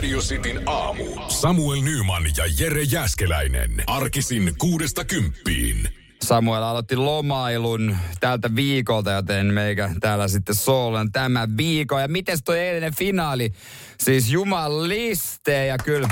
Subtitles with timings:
[0.00, 1.04] Radio Cityn aamu.
[1.28, 3.84] Samuel Nyman ja Jere Jäskeläinen.
[3.86, 5.88] Arkisin kuudesta kymppiin.
[6.22, 11.98] Samuel aloitti lomailun tältä viikolta, joten meikä täällä sitten soolan tämä viikko.
[11.98, 13.52] Ja miten toi eilinen finaali?
[13.98, 16.08] Siis jumaliste ja kyllä,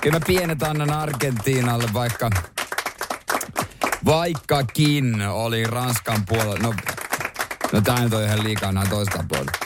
[0.00, 2.30] kyllä mä pienet annan Argentiinalle, vaikka
[4.04, 6.58] vaikkakin oli Ranskan puolella.
[6.62, 6.74] No,
[7.72, 9.59] no tää nyt on ihan liikaa nämä toista puolella.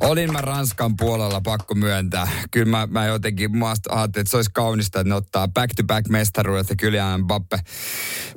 [0.00, 2.28] Olin mä Ranskan puolella, pakko myöntää.
[2.50, 6.76] Kyllä mä, mä jotenkin ajattelin, että se olisi kaunista, että ne ottaa back-to-back mestaruudet ja
[6.76, 7.58] kyllä Bappe.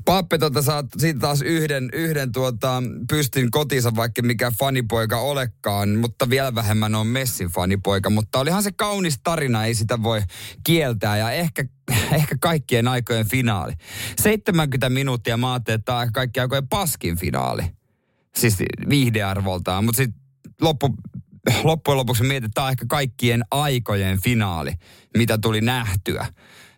[0.05, 6.29] Bappe tota, saa siitä taas yhden, yhden tuota, pystin kotinsa, vaikka mikä fanipoika olekaan, mutta
[6.29, 8.09] vielä vähemmän on Messin fanipoika.
[8.09, 10.21] Mutta olihan se kaunis tarina, ei sitä voi
[10.63, 11.65] kieltää ja ehkä
[12.19, 13.73] ehkä kaikkien aikojen finaali.
[14.21, 17.63] 70 minuuttia mä ajattelin, että tämä on kaikkien aikojen paskin finaali.
[18.35, 18.57] Siis
[18.89, 20.21] viihdearvoltaan, mutta sitten
[20.61, 20.95] loppu,
[21.63, 24.73] loppujen lopuksi on ehkä kaikkien aikojen finaali,
[25.17, 26.25] mitä tuli nähtyä.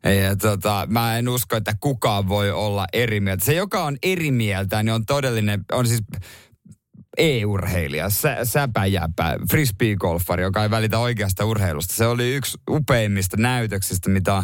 [0.04, 3.46] Ja tota, mä en usko, että kukaan voi olla eri mieltä.
[3.46, 6.02] Se, joka on eri mieltä, niin on todellinen, on siis
[7.18, 11.94] e-urheilija, sä, säpäjäpä, frisbee-golfari, joka ei välitä oikeasta urheilusta.
[11.94, 14.44] Se oli yksi upeimmista näytöksistä, mitä on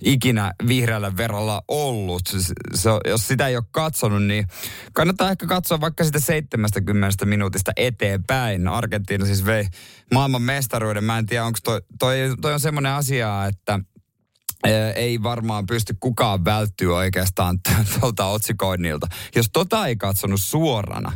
[0.00, 2.22] ikinä vihreällä verolla ollut.
[2.26, 2.38] Se,
[2.74, 4.46] se, jos sitä ei ole katsonut, niin
[4.92, 8.68] kannattaa ehkä katsoa vaikka sitä 70 minuutista eteenpäin.
[8.68, 9.66] Argentiina siis vei
[10.12, 11.04] maailman mestaruuden.
[11.04, 13.80] Mä en tiedä, onko toi, toi, toi on semmoinen asia, että
[14.94, 17.58] ei varmaan pysty kukaan välttyä oikeastaan
[18.00, 19.06] tuolta otsikoinnilta.
[19.36, 21.12] Jos tota ei katsonut suorana,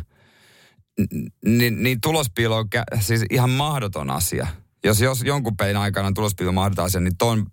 [1.45, 4.47] niin, niin tulospiilo on kä- siis ihan mahdoton asia.
[4.83, 6.13] Jos, jos jonkun pelin aikana on
[6.53, 7.45] mahdoton asia, niin ton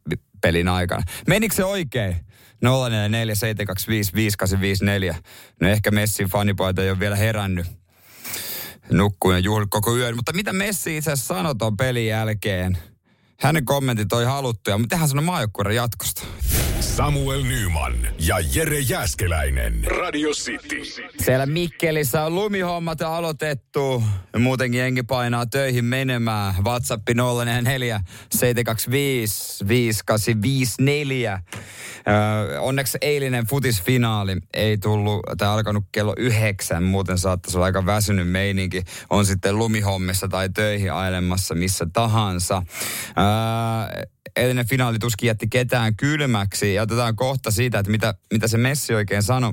[0.43, 1.03] pelin aikana.
[1.27, 2.17] Menikö se oikein?
[2.65, 2.69] 0447255854.
[5.61, 7.67] No ehkä Messin fanipoita ei ole vielä herännyt.
[8.91, 10.17] Nukkuun ja juhli koko yön.
[10.17, 12.79] Mutta mitä Messi itse asiassa sanoi ton pelin jälkeen?
[13.41, 16.23] Hänen kommentit oli haluttuja, mutta tehdään sanoi maajoukkueen jatkosta.
[16.81, 19.85] Samuel Nyman ja Jere Jäskeläinen.
[19.85, 20.83] Radio City.
[21.25, 24.03] Siellä Mikkelissä on lumihommat aloitettu.
[24.39, 26.55] Muutenkin jengi painaa töihin menemään.
[26.65, 28.01] WhatsApp 044
[28.33, 31.43] 725 5854.
[32.09, 38.31] Öö, onneksi eilinen futisfinaali ei tullut, tai alkanut kello yhdeksän, muuten saattaisi olla aika väsynyt
[38.31, 38.83] meininki.
[39.11, 42.63] On sitten lumihommissa tai töihin ailemassa missä tahansa.
[43.19, 43.24] Öö,
[44.37, 46.75] eilinen finaali tuskin jätti ketään kylmäksi.
[46.75, 49.53] Ja otetaan kohta siitä, että mitä, mitä se Messi oikein sanoi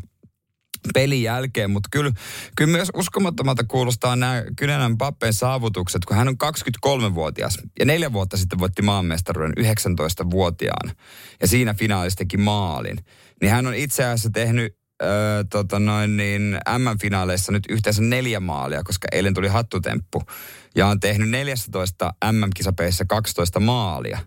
[0.94, 2.12] pelin jälkeen, mutta kyllä,
[2.56, 8.38] kyllä myös uskomattomalta kuulostaa nämä Kynänän Pappeen saavutukset, kun hän on 23-vuotias ja neljä vuotta
[8.38, 10.94] sitten voitti maanmestaruuden 19-vuotiaana
[11.42, 12.98] ja siinä finaalistikin maalin.
[13.42, 18.84] Niin hän on itse asiassa tehnyt öö, tota noin niin, M-finaaleissa nyt yhteensä neljä maalia,
[18.84, 20.24] koska eilen tuli hattutemppu.
[20.76, 24.20] Ja on tehnyt 14 MM-kisapeissa 12 maalia.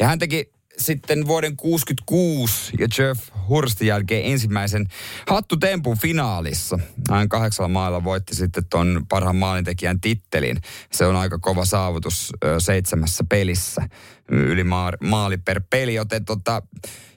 [0.00, 4.86] Ja hän teki sitten vuoden 66 ja Jeff Hurstin jälkeen ensimmäisen
[5.28, 6.78] hattutempun finaalissa.
[7.10, 10.56] Hän kahdeksalla mailla voitti sitten ton parhaan maalintekijän tittelin.
[10.92, 13.88] Se on aika kova saavutus seitsemässä pelissä.
[14.28, 14.64] Yli
[15.00, 16.62] maali per peli, joten tota,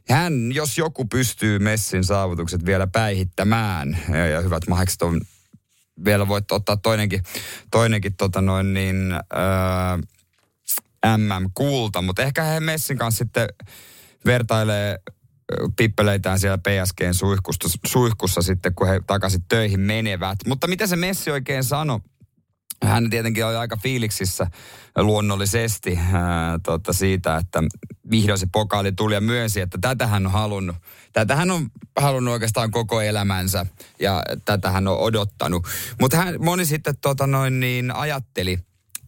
[0.09, 5.21] hän, jos joku pystyy Messin saavutukset vielä päihittämään, ja, ja hyvät mahekset on
[6.05, 7.23] vielä voit ottaa toinenkin,
[7.71, 9.97] toinenkin tota noin niin, öö,
[11.17, 13.47] MM-kulta, mutta ehkä he Messin kanssa sitten
[14.25, 14.99] vertailee
[15.75, 20.39] pippeleitään siellä PSGn suihkussa, suihkussa sitten, kun he takaisin töihin menevät.
[20.47, 21.99] Mutta mitä se Messi oikein sanoi?
[22.83, 24.47] Hän tietenkin oli aika fiiliksissä
[24.97, 27.63] luonnollisesti ää, tota siitä, että
[28.11, 30.75] vihdoin se pokaali tuli ja myönsi, että tätä hän on halunnut.
[31.13, 33.65] Tätä hän on halunnut oikeastaan koko elämänsä
[33.99, 35.67] ja tätä hän on odottanut.
[36.01, 38.59] Mutta moni sitten tota noin niin ajatteli,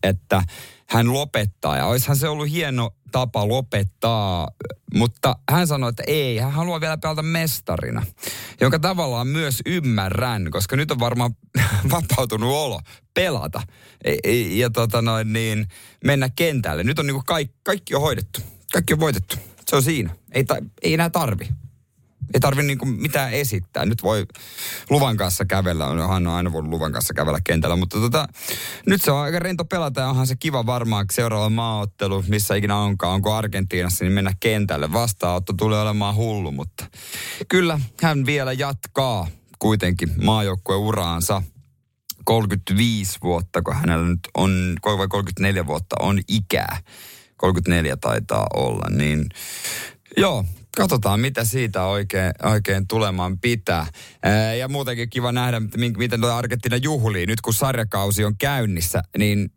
[0.03, 0.43] että
[0.87, 1.77] hän lopettaa.
[1.77, 4.47] Ja olisihan se ollut hieno tapa lopettaa,
[4.93, 8.05] mutta hän sanoi, että ei, hän haluaa vielä pelata mestarina.
[8.61, 11.35] Jonka tavallaan myös ymmärrän, koska nyt on varmaan
[11.91, 12.79] vapautunut olo
[13.13, 13.61] pelata
[14.03, 15.67] e, e, ja tota noin, niin,
[16.05, 16.83] mennä kentälle.
[16.83, 18.41] Nyt on niin kuin kaikki, kaikki on hoidettu.
[18.73, 19.35] Kaikki on voitettu.
[19.67, 20.15] Se on siinä.
[20.31, 21.47] Ei, ta, ei enää tarvi.
[22.33, 23.85] Ei tarvi niinku mitään esittää.
[23.85, 24.25] Nyt voi
[24.89, 25.85] luvan kanssa kävellä.
[25.85, 27.75] Hän on aina voinut luvan kanssa kävellä kentällä.
[27.75, 28.27] Mutta tota,
[28.85, 33.13] nyt se on aika rento pelata onhan se kiva varmaan seuraava maaottelu, missä ikinä onkaan.
[33.13, 34.93] Onko Argentiinassa, niin mennä kentälle.
[34.93, 36.85] Vastaanotto tulee olemaan hullu, mutta
[37.49, 39.27] kyllä hän vielä jatkaa
[39.59, 41.41] kuitenkin maajoukkueuraansa.
[42.23, 46.77] 35 vuotta, kun hänellä nyt on, vai 34 vuotta on ikää.
[47.37, 49.25] 34 taitaa olla, niin
[50.17, 50.45] joo,
[50.77, 53.87] katsotaan mitä siitä oikein, oikein tulemaan pitää.
[54.23, 55.61] Ää, ja muutenkin kiva nähdä,
[55.97, 57.25] miten tuo Argentiina juhlii.
[57.25, 59.51] Nyt kun sarjakausi on käynnissä, niin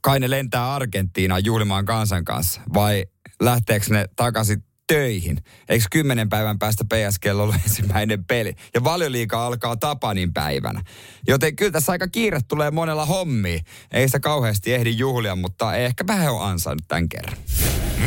[0.00, 2.60] kai ne lentää Argentiinaan juhlimaan kansan kanssa.
[2.74, 3.06] Vai
[3.40, 5.38] lähteekö ne takaisin töihin.
[5.68, 8.54] Eikö kymmenen päivän päästä PSG ollut ensimmäinen peli?
[8.74, 10.82] Ja valioliika alkaa Tapanin päivänä.
[11.28, 13.60] Joten kyllä tässä aika kiire tulee monella hommi.
[13.92, 17.36] Ei sitä kauheasti ehdi juhlia, mutta ehkä vähän on ansainnut tämän kerran.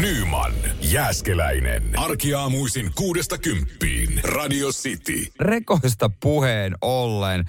[0.01, 1.83] Nyman, Jääskeläinen.
[1.99, 4.21] Arkiaamuisin kuudesta kymppiin.
[4.23, 5.25] Radio City.
[5.39, 7.45] Rekoista puheen ollen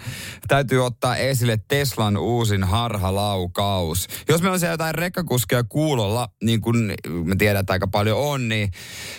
[0.49, 4.09] täytyy ottaa esille Teslan uusin harhalaukaus.
[4.29, 6.95] Jos meillä on siellä jotain rekkakuskeja kuulolla, niin kuin
[7.25, 8.71] me tiedetään, että aika paljon on, niin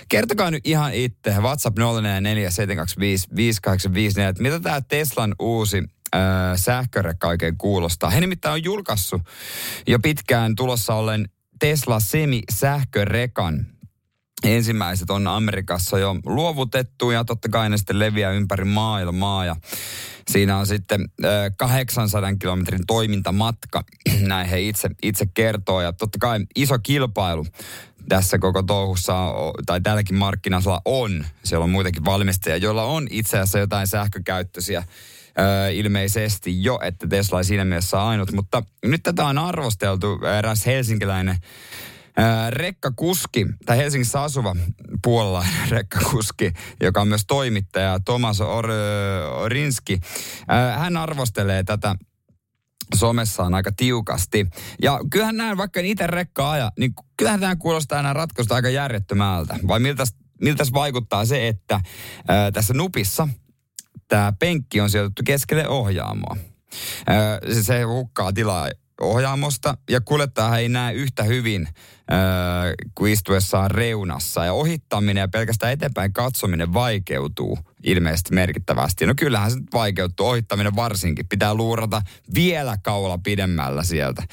[0.09, 1.31] kertokaa nyt ihan itse.
[1.39, 2.49] WhatsApp 044
[4.29, 5.83] että mitä tämä Teslan uusi
[6.15, 6.21] äh,
[6.55, 8.09] sähkörekka oikein kuulostaa.
[8.09, 9.21] He nimittäin on julkaissut
[9.87, 11.29] jo pitkään tulossa ollen
[11.59, 13.65] Tesla Semi-sähkörekan.
[14.43, 19.55] Ensimmäiset on Amerikassa jo luovutettu ja totta kai ne sitten leviää ympäri maailmaa ja
[20.31, 21.09] siinä on sitten
[21.57, 23.83] 800 kilometrin toimintamatka,
[24.19, 27.45] näin he itse, itse kertoo ja totta kai iso kilpailu
[28.09, 29.13] tässä koko touhussa,
[29.65, 31.25] tai tälläkin markkinasella on.
[31.43, 34.83] Siellä on muitakin valmistajia, joilla on itse asiassa jotain sähkökäyttöisiä
[35.73, 38.31] ilmeisesti jo, että Tesla ei siinä mielessä ainut.
[38.31, 41.37] Mutta nyt tätä on arvosteltu eräs helsinkiläinen
[42.49, 44.55] rekkakuski, tai Helsingissä asuva
[45.03, 48.69] puolella rekkakuski, joka on myös toimittaja, Tomas Or-
[49.31, 49.99] Orinski.
[50.77, 51.95] hän arvostelee tätä
[52.95, 54.47] somessaan aika tiukasti.
[54.81, 58.69] Ja kyllähän näin, vaikka en itse rekkaa aja, niin kyllähän tämä kuulostaa nämä ratkaisusta aika
[58.69, 59.55] järjettömältä.
[59.67, 60.03] Vai miltä
[60.41, 61.81] miltäs vaikuttaa se, että
[62.27, 63.27] ää, tässä nupissa
[64.07, 66.37] tämä penkki on sijoitettu keskelle ohjaamoa.
[67.61, 68.69] Se hukkaa tilaa
[69.01, 71.75] ohjaamosta ja kuljettaja ei näe yhtä hyvin äh,
[72.95, 74.45] kuin istuessaan reunassa.
[74.45, 79.05] Ja ohittaminen ja pelkästään eteenpäin katsominen vaikeutuu ilmeisesti merkittävästi.
[79.05, 81.27] No kyllähän se vaikeutuu, ohittaminen varsinkin.
[81.27, 82.01] Pitää luurata
[82.35, 84.23] vielä kaula pidemmällä sieltä.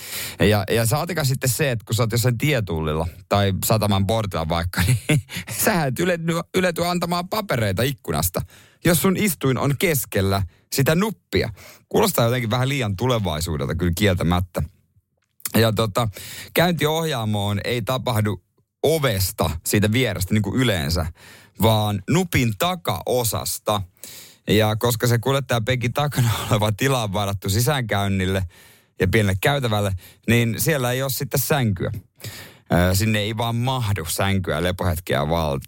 [0.40, 4.82] Ja, ja saatika sitten se, että kun sä oot jossain tietullilla tai sataman portilla vaikka,
[5.08, 5.22] niin
[5.64, 8.40] sä et ylety, ylety antamaan papereita ikkunasta,
[8.84, 10.42] jos sun istuin on keskellä
[10.72, 11.52] sitä nuppia.
[11.88, 14.62] Kuulostaa jotenkin vähän liian tulevaisuudelta kyllä kieltämättä.
[15.54, 16.08] Ja tota,
[16.54, 18.42] käyntiohjaamoon ei tapahdu
[18.82, 21.06] ovesta siitä vierestä niin kuin yleensä,
[21.62, 23.82] vaan nupin takaosasta.
[24.48, 28.42] Ja koska se kuljettaja pekin takana oleva tila on varattu sisäänkäynnille
[29.00, 29.92] ja pienelle käytävälle,
[30.28, 31.92] niin siellä ei ole sitten sänkyä.
[32.92, 35.20] Sinne ei vaan mahdu sänkyä lepohetkeä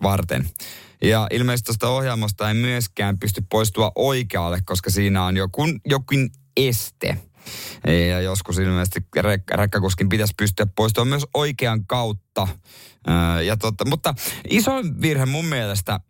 [0.02, 0.50] varten.
[1.04, 7.18] Ja ilmeisesti tuosta ohjaamosta ei myöskään pysty poistua oikealle, koska siinä on jokin, jokin este.
[8.10, 12.48] Ja joskus ilmeisesti rek- rekkakuskin pitäisi pystyä poistumaan myös oikean kautta.
[13.46, 14.14] ja totta, mutta
[14.50, 16.00] iso virhe mun mielestä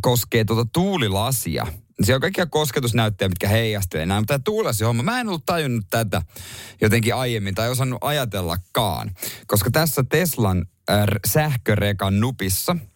[0.00, 1.66] koskee tuota tuulilasia.
[2.02, 4.20] Siellä on kaikkia kosketusnäyttöjä, mitkä heijastelee näin.
[4.20, 6.22] Mutta tämä tuulasi homma, mä en ollut tajunnut tätä
[6.80, 9.10] jotenkin aiemmin tai osannut ajatellakaan.
[9.46, 12.76] Koska tässä Teslan äh, sähkörekan nupissa–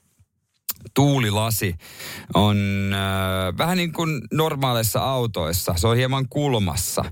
[0.94, 1.74] tuulilasi
[2.34, 2.58] on
[2.92, 5.74] äh, vähän niin kuin normaaleissa autoissa.
[5.76, 7.04] Se on hieman kulmassa,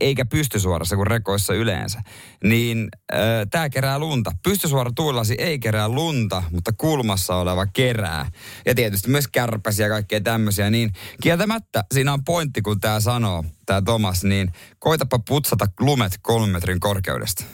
[0.00, 2.02] eikä pystysuorassa kuin rekoissa yleensä.
[2.44, 3.18] Niin äh,
[3.50, 4.32] tämä kerää lunta.
[4.42, 8.30] Pystysuora tuulilasi ei kerää lunta, mutta kulmassa oleva kerää.
[8.66, 10.70] Ja tietysti myös kärpäsiä ja kaikkea tämmöisiä.
[10.70, 16.50] Niin kieltämättä siinä on pointti, kun tämä sanoo, tämä Thomas, niin koitapa putsata lumet kolmen
[16.50, 17.44] metrin korkeudesta.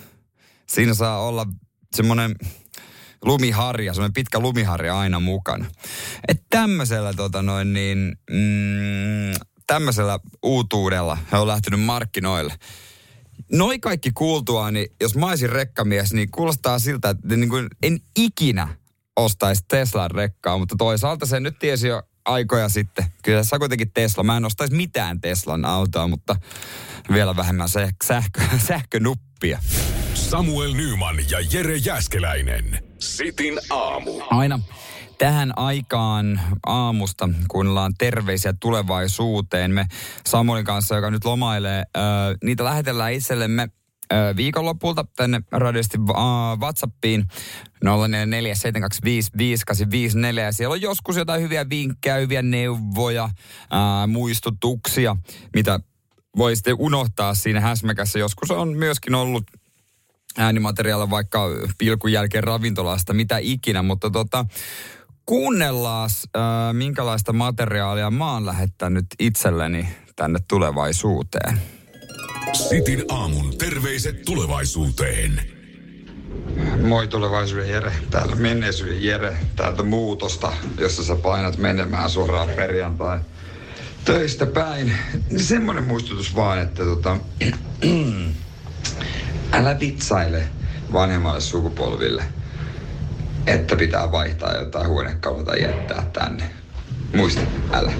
[0.68, 1.46] Siinä saa olla
[1.96, 2.34] semmoinen
[3.24, 5.66] lumiharja, semmoinen pitkä lumiharja aina mukana.
[6.28, 9.32] Että tämmöisellä tota noin niin, mm,
[9.66, 12.54] tämmöisellä uutuudella he on lähtenyt markkinoille.
[13.52, 17.98] Noi kaikki kuultua, niin jos mä olisin rekkamies, niin kuulostaa siltä, että niin kuin en
[18.16, 18.68] ikinä
[19.16, 23.04] ostaisi Teslan rekkaa, mutta toisaalta se nyt tiesi jo aikoja sitten.
[23.22, 24.24] Kyllä se on kuitenkin Tesla.
[24.24, 26.36] Mä en ostaisi mitään Teslan autoa, mutta
[27.12, 27.68] vielä vähemmän
[28.04, 29.62] sähkö, sähkönuppia.
[30.14, 32.89] Samuel Nyman ja Jere Jäskeläinen.
[33.00, 34.10] Sitin aamu.
[34.30, 34.60] Aina
[35.18, 39.70] tähän aikaan aamusta kuunnellaan terveisiä tulevaisuuteen.
[39.70, 39.86] Me
[40.26, 43.68] Samuelin kanssa, joka nyt lomailee, ää, niitä lähetellään itsellemme
[44.12, 46.16] ö, viikonlopulta tänne radiosti uh,
[46.60, 47.24] WhatsAppiin
[47.84, 47.88] 0447255854
[50.40, 53.30] ja siellä on joskus jotain hyviä vinkkejä, hyviä neuvoja, uh,
[54.08, 55.16] muistutuksia,
[55.54, 55.80] mitä
[56.36, 58.18] voi sitten unohtaa siinä häsmäkässä.
[58.18, 59.44] Joskus on myöskin ollut
[60.38, 64.46] äänimateriaalia vaikka pilkun jälkeen ravintolasta, mitä ikinä, mutta tota,
[65.26, 71.60] kuunnellaan, äh, minkälaista materiaalia mä oon lähettänyt itselleni tänne tulevaisuuteen.
[72.52, 75.40] Sitin aamun terveiset tulevaisuuteen.
[76.82, 83.20] Moi tulevaisuuden Jere, täällä menneisyyden Jere, täältä muutosta, jossa sä painat menemään suoraan perjantai
[84.04, 84.92] töistä päin.
[85.30, 87.16] Niin semmonen muistutus vaan, että tota,
[89.52, 90.42] älä vitsaile
[90.92, 92.24] vanhemmalle sukupolville,
[93.46, 96.50] että pitää vaihtaa jotain huonekalua tai jättää tänne.
[97.16, 97.40] Muista,
[97.72, 97.92] älä.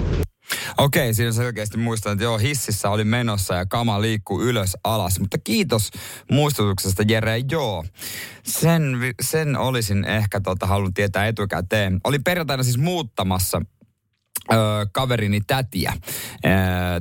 [0.77, 5.19] Okei, siinä selkeästi muistan, että joo, hississä oli menossa ja kama liikkuu ylös alas.
[5.19, 5.89] Mutta kiitos
[6.31, 7.41] muistutuksesta, Jere.
[7.51, 7.85] Joo,
[8.43, 8.83] sen,
[9.21, 11.99] sen olisin ehkä tota, halunnut tietää etukäteen.
[12.03, 13.61] Oli perjantaina siis muuttamassa
[14.51, 14.55] ö,
[14.93, 15.93] kaverini tätiä.
[16.45, 16.49] Ö,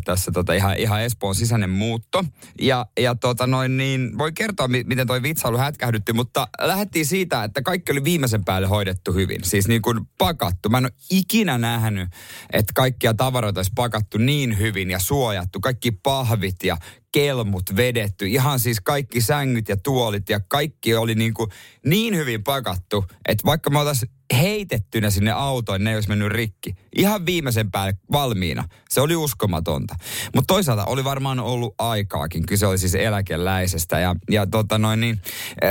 [0.04, 2.24] tässä tota, ihan, ihan Espoon sisäinen muutto.
[2.60, 7.44] Ja, ja tota noin, niin voi kertoa, mi- miten toi vitsailu hätkähdytti, mutta lähdettiin siitä,
[7.44, 9.44] että kaikki oli viimeisen päälle hoidettu hyvin.
[9.44, 10.68] Siis niin kuin pakattu.
[10.68, 12.08] Mä en ole ikinä nähnyt,
[12.52, 15.60] että kaikkia tavaroita olisi pakattu niin hyvin ja suojattu.
[15.60, 16.76] Kaikki pahvit ja
[17.12, 18.26] kelmut vedetty.
[18.26, 21.50] Ihan siis kaikki sängyt ja tuolit ja kaikki oli niin, kuin
[21.86, 26.74] niin hyvin pakattu, että vaikka me oltaisiin heitettynä sinne autoon, ne ei olisi mennyt rikki.
[26.96, 28.64] Ihan viimeisen päälle valmiina.
[28.90, 29.94] Se oli uskomatonta.
[30.34, 32.46] Mutta toisaalta oli varmaan ollut aikaakin.
[32.46, 33.98] Kyse oli siis eläkeläisestä.
[33.98, 35.20] Ja, ja tota noin niin,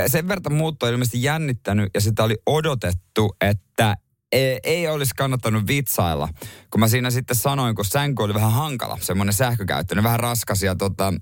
[0.08, 3.96] sen verran muutto oli ilmeisesti jännittänyt ja sitä oli odotettu, että
[4.32, 6.30] ei, ei olisi kannattanut vitsailla,
[6.72, 10.76] kun mä siinä sitten sanoin, kun sänky oli vähän hankala, semmoinen sähkökäyttöinen, vähän raskas ja
[10.76, 11.14] tota,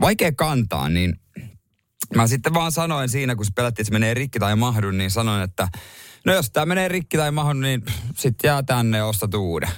[0.00, 1.20] vaikea kantaa, niin
[2.16, 5.10] mä sitten vaan sanoin siinä, kun se pelättiin, että se menee rikki tai mahdu, niin
[5.10, 5.68] sanoin, että
[6.26, 7.82] no jos tämä menee rikki tai mahdu, niin
[8.16, 9.68] sitten jää tänne ja ostat uuden.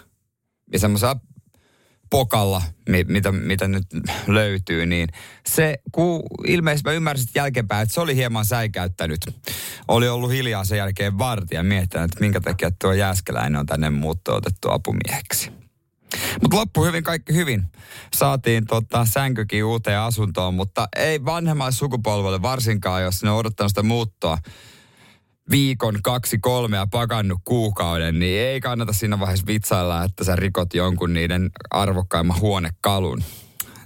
[0.73, 1.21] Ja semmoisella
[2.15, 2.63] pokalla,
[3.09, 3.87] mitä, mitä nyt
[4.27, 5.09] löytyy, niin
[5.47, 9.21] se, kun ilmeisesti mä ymmärsin jälkeenpäin, että se oli hieman säikäyttänyt.
[9.89, 14.35] Oli ollut hiljaa sen jälkeen vartija miettinyt, että minkä takia tuo Jääskeläinen on tänne muutto
[14.35, 15.51] otettu apumieheksi.
[16.43, 17.63] Mutta loppu hyvin, kaikki hyvin.
[18.15, 23.83] Saatiin tota, sänkykin uuteen asuntoon, mutta ei vanhemmalle sukupolvelle varsinkaan, jos ne on odottanut sitä
[23.83, 24.39] muuttoa
[25.51, 30.75] viikon, kaksi, kolme ja pakannut kuukauden, niin ei kannata siinä vaiheessa vitsailla, että sä rikot
[30.75, 33.23] jonkun niiden arvokkaimman huonekalun.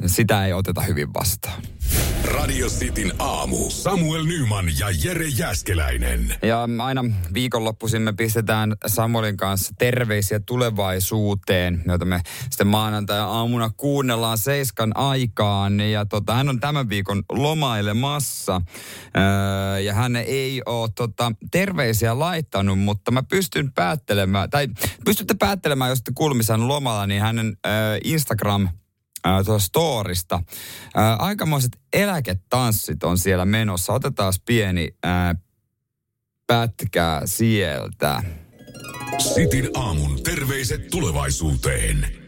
[0.06, 1.62] Sitä ei oteta hyvin vastaan.
[2.24, 3.70] Radio Cityn aamu.
[3.70, 6.34] Samuel Nyman ja Jere Jäskeläinen.
[6.42, 14.38] Ja aina viikonloppuisin me pistetään Samuelin kanssa terveisiä tulevaisuuteen, joita me sitten maanantai aamuna kuunnellaan
[14.38, 15.80] seiskan aikaan.
[15.80, 18.62] Ja tota, hän on tämän viikon lomailemassa.
[19.16, 24.68] Öö, ja hän ei ole tota, terveisiä laittanut, mutta mä pystyn päättelemään, tai
[25.04, 28.68] pystytte päättelemään, jos te kulmissaan lomalla, niin hänen öö, Instagram
[29.26, 30.42] äh, tuosta storista.
[30.98, 33.92] Äh, aikamoiset eläketanssit on siellä menossa.
[33.92, 35.36] Otetaan pieni äh,
[36.46, 38.22] pätkää sieltä.
[39.34, 42.18] Sitin aamun terveiset tulevaisuuteen.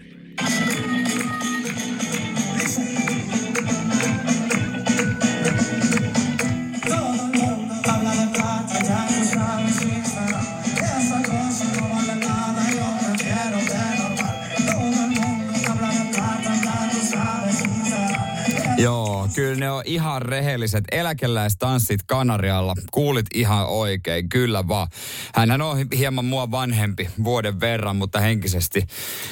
[19.60, 22.74] Ne on ihan rehelliset eläkeläistanssit Kanarialla.
[22.90, 24.88] Kuulit ihan oikein, kyllä vaan.
[25.34, 28.86] Hänhän on hieman mua vanhempi vuoden verran, mutta henkisesti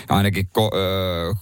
[0.09, 1.33] ainakin ko- öö,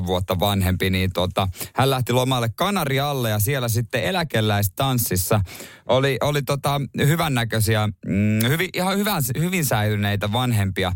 [0.00, 5.40] 10-15 vuotta vanhempi, niin tota, hän lähti lomalle Kanarialle ja siellä sitten eläkeläistanssissa
[5.86, 10.92] oli, oli tota, hyvännäköisiä, mm, hyvin, ihan hyvän, hyvin säilyneitä vanhempia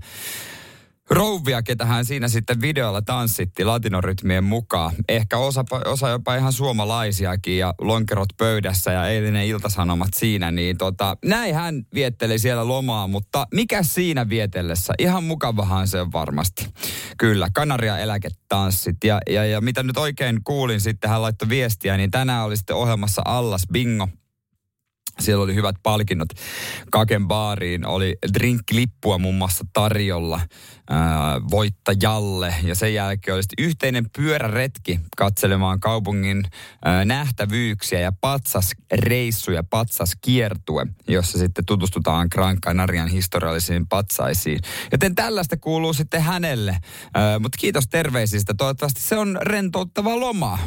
[1.11, 4.93] rouvia, ketä hän siinä sitten videolla tanssitti latinorytmien mukaan.
[5.09, 10.51] Ehkä osa, osa jopa ihan suomalaisiakin ja lonkerot pöydässä ja eilinen iltasanomat siinä.
[10.51, 14.93] Niin tota, näin hän vietteli siellä lomaa, mutta mikä siinä vietellessä?
[14.99, 16.67] Ihan mukavahan se on varmasti.
[17.19, 18.97] Kyllä, Kanaria eläketanssit.
[19.05, 22.77] Ja, ja, ja mitä nyt oikein kuulin sitten, hän laittoi viestiä, niin tänään oli sitten
[22.77, 24.09] ohjelmassa Allas Bingo
[25.21, 26.29] siellä oli hyvät palkinnot.
[26.91, 30.41] Kaken baariin oli drinklippua muun muassa tarjolla
[30.91, 32.55] ää, voittajalle.
[32.63, 36.45] Ja sen jälkeen oli yhteinen pyöräretki katselemaan kaupungin
[36.85, 44.59] ää, nähtävyyksiä ja patsasreissuja, patsaskiertue, jossa sitten tutustutaan Gran Canarian historiallisiin patsaisiin.
[44.93, 46.77] Joten tällaista kuuluu sitten hänelle.
[47.41, 48.55] Mutta kiitos terveisistä.
[48.55, 50.59] Toivottavasti se on rentouttava loma.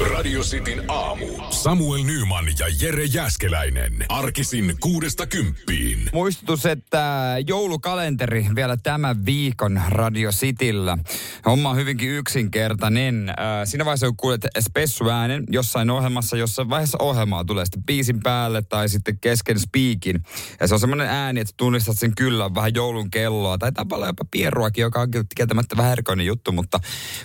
[0.00, 1.26] Radio Cityn aamu.
[1.50, 3.92] Samuel Nyman ja Jere Jäskeläinen.
[4.08, 6.10] Arkisin kuudesta kymppiin.
[6.12, 10.98] Muistutus, että joulukalenteri vielä tämän viikon Radio Cityllä.
[11.46, 13.28] Homma on hyvinkin yksinkertainen.
[13.28, 13.34] Äh,
[13.64, 18.88] siinä vaiheessa, kun kuulet spessuäänen jossain ohjelmassa, jossain vaiheessa ohjelmaa tulee sitten biisin päälle tai
[18.88, 20.22] sitten kesken spiikin.
[20.60, 23.58] Ja se on semmoinen ääni, että tunnistat sen kyllä vähän joulun kelloa.
[23.58, 26.80] Tai tapalla jopa pieruakin, joka on kieltämättä vähän erikoinen juttu, mutta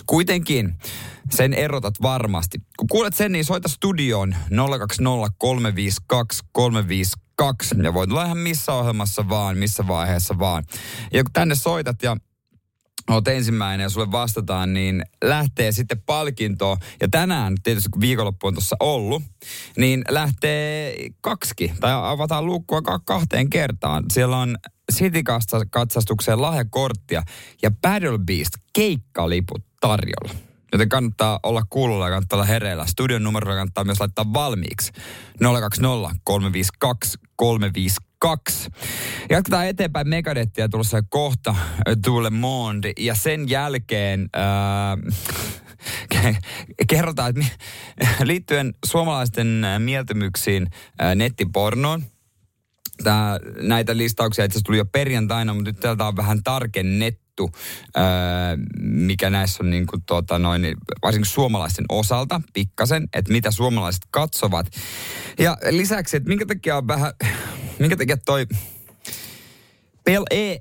[0.06, 0.74] kuitenkin
[1.30, 2.59] sen erotat varmasti.
[2.78, 4.34] Kun kuulet sen, niin soita studioon
[4.78, 10.64] 020 352 352 ja voit olla ihan missä ohjelmassa vaan, missä vaiheessa vaan.
[11.12, 12.16] Ja kun tänne soitat ja
[13.10, 16.76] oot ensimmäinen ja sulle vastataan, niin lähtee sitten palkintoon.
[17.00, 19.22] Ja tänään, tietysti kun viikonloppu on tuossa ollut,
[19.76, 24.04] niin lähtee kaksi, tai avataan luukkua kahteen kertaan.
[24.12, 24.56] Siellä on
[24.92, 27.22] City-katsastukseen lahjakorttia
[27.62, 30.49] ja Battle Beast keikkaliput tarjolla.
[30.72, 32.86] Joten kannattaa olla kuulolla ja kannattaa olla hereillä.
[32.86, 34.92] Studion numerolla kannattaa myös laittaa valmiiksi.
[35.60, 38.70] 020 352 352.
[39.30, 41.54] Jatketaan eteenpäin Megadettia tulossa kohta
[42.04, 42.92] Tuule Monde.
[42.98, 44.28] Ja sen jälkeen
[46.20, 46.36] äh,
[46.90, 47.46] kerrotaan, että
[48.24, 50.66] liittyen suomalaisten mieltymyksiin
[51.02, 52.04] äh, nettipornoon,
[53.04, 57.58] Tää, näitä listauksia itse tuli jo perjantaina, mutta nyt täältä on vähän tarkennettu juttu,
[58.80, 64.66] mikä näissä on niin kuin, tuota, noin, varsinkin suomalaisten osalta pikkasen, että mitä suomalaiset katsovat.
[65.38, 67.12] Ja lisäksi, että minkä takia on vähän,
[67.78, 68.46] minkä takia toi
[70.04, 70.56] Pel, e,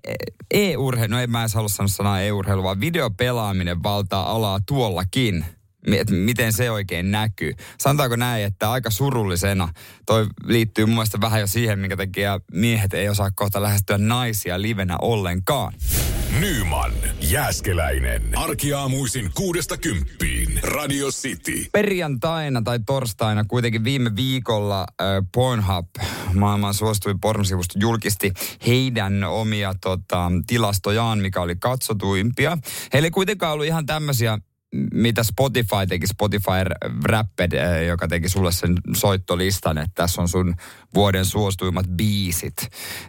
[0.52, 5.46] e-urheilu, no en mä edes halua sanoa sanaa e-urheilu, vaan videopelaaminen valtaa alaa tuollakin–
[5.88, 7.54] että miten se oikein näkyy.
[7.78, 9.70] Sanotaanko näin, että aika surullisena
[10.06, 14.62] toi liittyy mun mielestä vähän jo siihen, minkä takia miehet ei osaa kohta lähestyä naisia
[14.62, 15.74] livenä ollenkaan.
[16.38, 18.22] Nyman, Jääskeläinen.
[18.36, 20.60] Arkiaamuisin kuudesta kymppiin.
[20.64, 21.66] Radio City.
[21.72, 25.88] Perjantaina tai torstaina kuitenkin viime viikolla äh, Pornhub,
[26.34, 28.32] maailman suosituin pornosivusto, julkisti
[28.68, 32.58] heidän omia tota, tilastojaan, mikä oli katsotuimpia.
[32.94, 34.40] Heillä ei kuitenkaan ollut ihan tämmöisiä
[34.94, 36.64] mitä Spotify teki, Spotify
[37.04, 40.56] Rapped, eh, joka teki sulle sen soittolistan, että tässä on sun
[40.96, 42.56] vuoden suosituimmat biisit.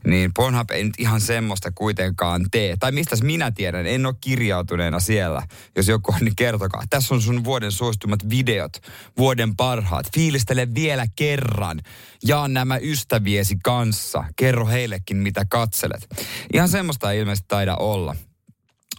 [0.06, 2.76] Niin Pornhub ei nyt ihan semmoista kuitenkaan tee.
[2.76, 5.42] Tai mistä minä tiedän, en ole kirjautuneena siellä.
[5.76, 6.82] Jos joku on, niin kertokaa.
[6.90, 8.72] Tässä on sun vuoden suosituimmat videot,
[9.18, 10.06] vuoden parhaat.
[10.14, 11.80] Fiilistele vielä kerran.
[12.24, 14.24] Jaa nämä ystäviesi kanssa.
[14.36, 16.08] Kerro heillekin, mitä katselet.
[16.52, 18.16] Ihan semmoista ei ilmeisesti taida olla.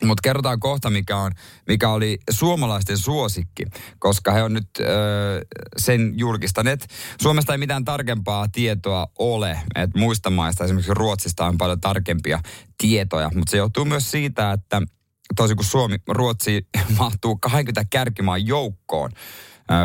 [0.03, 1.31] Mutta kerrotaan kohta, mikä, on,
[1.67, 3.65] mikä oli suomalaisten suosikki,
[3.99, 5.41] koska he on nyt öö,
[5.77, 6.87] sen julkistaneet.
[7.21, 12.39] Suomesta ei mitään tarkempaa tietoa ole, että muista maista, esimerkiksi Ruotsista on paljon tarkempia
[12.77, 14.81] tietoja, mutta se johtuu myös siitä, että
[15.35, 16.67] toisin kuin Suomi, Ruotsi
[16.99, 19.11] mahtuu 20 kärkimaan joukkoon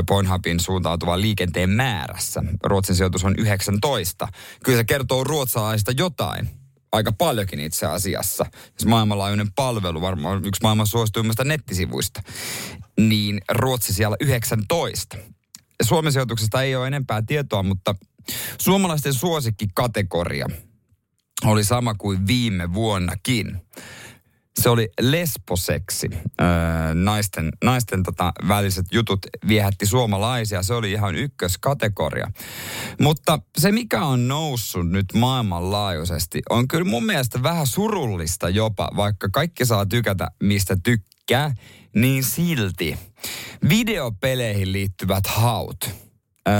[0.09, 2.43] Pornhubin suuntautuvan liikenteen määrässä.
[2.65, 4.29] Ruotsin sijoitus on 19.
[4.65, 6.49] Kyllä se kertoo ruotsalaisista jotain
[6.93, 8.47] aika paljonkin itse asiassa.
[8.79, 12.23] Se maailmanlaajuinen palvelu, varmaan yksi maailman suosituimmista nettisivuista.
[13.01, 15.17] Niin Ruotsi siellä 19.
[15.83, 17.95] Suomen sijoituksesta ei ole enempää tietoa, mutta
[18.61, 20.47] suomalaisten suosikkikategoria
[21.45, 23.61] oli sama kuin viime vuonnakin
[24.61, 26.09] se oli lesboseksi.
[26.13, 26.47] Öö,
[26.95, 30.63] naisten naisten tota, väliset jutut viehätti suomalaisia.
[30.63, 32.31] Se oli ihan ykköskategoria.
[33.01, 39.29] Mutta se, mikä on noussut nyt maailmanlaajuisesti, on kyllä mun mielestä vähän surullista jopa, vaikka
[39.33, 41.55] kaikki saa tykätä mistä tykkää,
[41.95, 42.99] niin silti.
[43.69, 45.91] Videopeleihin liittyvät haut.
[46.49, 46.55] Öö,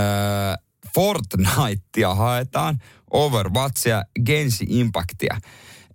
[0.95, 2.77] Fortnitea haetaan,
[3.11, 5.37] Overwatchia, Gensi Impactia.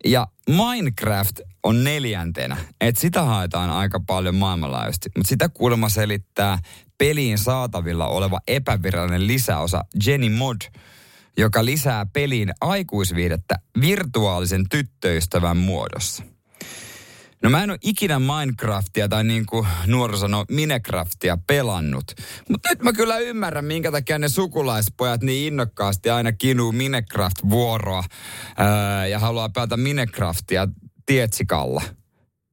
[0.05, 2.57] Ja Minecraft on neljäntenä.
[2.81, 5.11] Et sitä haetaan aika paljon maailmanlaajuisesti.
[5.17, 6.59] Mutta sitä kuulemma selittää
[6.99, 10.57] peliin saatavilla oleva epävirallinen lisäosa Jenny Mod,
[11.37, 16.25] joka lisää peliin aikuisviihdettä virtuaalisen tyttöystävän muodossa.
[17.43, 22.05] No mä en ole ikinä Minecraftia tai niin kuin nuori sanoo Minecraftia pelannut.
[22.49, 28.05] Mutta nyt mä kyllä ymmärrän, minkä takia ne sukulaispojat niin innokkaasti aina kinuu Minecraft-vuoroa
[28.57, 30.69] ää, ja haluaa pelata Minecraftia
[31.07, 31.83] tietsikalla.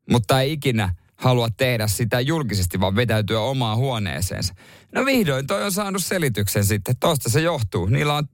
[0.09, 4.53] Mutta ei ikinä halua tehdä sitä julkisesti, vaan vetäytyä omaan huoneeseensa.
[4.91, 6.95] No vihdoin toi on saanut selityksen sitten.
[6.99, 7.85] Tosta se johtuu.
[7.85, 8.27] Niillä on,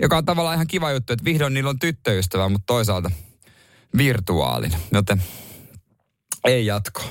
[0.00, 3.10] joka on tavallaan ihan kiva juttu, että vihdoin niillä on tyttöystävä, mutta toisaalta
[3.96, 4.80] virtuaalinen.
[4.92, 5.22] Joten
[6.44, 7.02] ei jatko.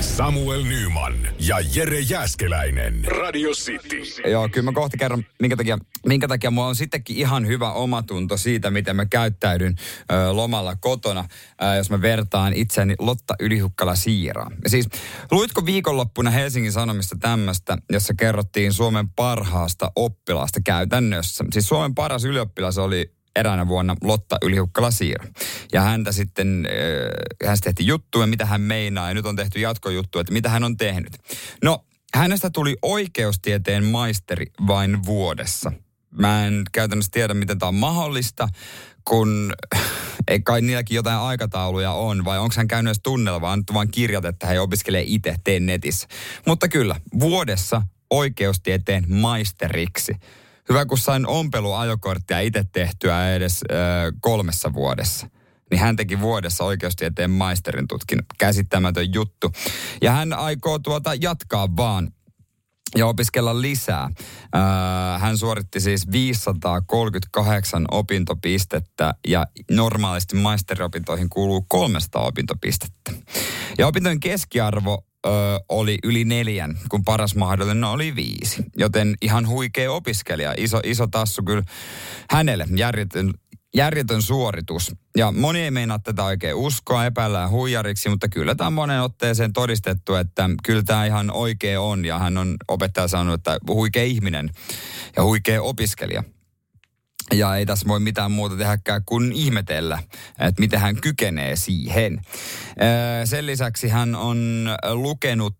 [0.00, 3.04] Samuel Nyman ja Jere Jäskeläinen.
[3.04, 4.30] Radio City.
[4.30, 8.36] Joo, kyllä mä kohta kerron, minkä takia, minkä takia mulla on sittenkin ihan hyvä omatunto
[8.36, 9.74] siitä, miten mä käyttäydyn
[10.12, 11.24] ö, lomalla kotona,
[11.62, 14.52] ö, jos mä vertaan itseni Lotta Ylihukkala Siiraan.
[14.66, 14.88] Siis,
[15.30, 21.44] luitko viikonloppuna Helsingin Sanomista tämmöistä, jossa kerrottiin Suomen parhaasta oppilaasta käytännössä?
[21.52, 25.24] Siis Suomen paras ylioppilas oli eräänä vuonna Lotta Ylihukkala Siira.
[25.72, 26.66] Ja häntä sitten,
[27.42, 30.64] äh, hän tehtiin juttuja, mitä hän meinaa, ja nyt on tehty jatkojuttu, että mitä hän
[30.64, 31.12] on tehnyt.
[31.62, 35.72] No, hänestä tuli oikeustieteen maisteri vain vuodessa.
[36.10, 38.48] Mä en käytännössä tiedä, miten tämä on mahdollista,
[39.04, 39.52] kun
[40.28, 43.88] ei kai niilläkin jotain aikatauluja on, vai onko hän käynyt edes tunnella, vaan nyt vaan
[43.88, 46.08] kirjat, että hän opiskelee itse, teen netissä.
[46.46, 50.12] Mutta kyllä, vuodessa oikeustieteen maisteriksi.
[50.68, 53.74] Hyvä, kun sain ompeluajokorttia itse tehtyä edes ö,
[54.20, 55.26] kolmessa vuodessa.
[55.70, 58.18] Niin hän teki vuodessa oikeustieteen maisterin tutkin.
[58.38, 59.52] Käsittämätön juttu.
[60.02, 62.10] Ja hän aikoo tuota jatkaa vaan
[62.96, 64.10] ja opiskella lisää.
[65.18, 73.12] hän suoritti siis 538 opintopistettä ja normaalisti maisteriopintoihin kuuluu 300 opintopistettä.
[73.78, 75.30] Ja opintojen keskiarvo ö,
[75.68, 78.64] oli yli neljän, kun paras mahdollinen oli viisi.
[78.76, 81.62] Joten ihan huikea opiskelija, iso, iso tassu kyllä
[82.30, 83.34] hänelle, järjetön,
[83.74, 84.96] järjetön suoritus.
[85.16, 89.52] Ja moni ei meinaa tätä oikein uskoa, epäillään huijariksi, mutta kyllä tämä on monen otteeseen
[89.52, 92.04] todistettu, että kyllä tämä ihan oikea on.
[92.04, 94.50] Ja hän on opettaja sanonut, että huikea ihminen
[95.16, 96.24] ja huikea opiskelija.
[97.32, 99.98] Ja ei tässä voi mitään muuta tehdäkään kuin ihmetellä,
[100.38, 102.20] että miten hän kykenee siihen.
[103.24, 105.56] Sen lisäksi hän on lukenut,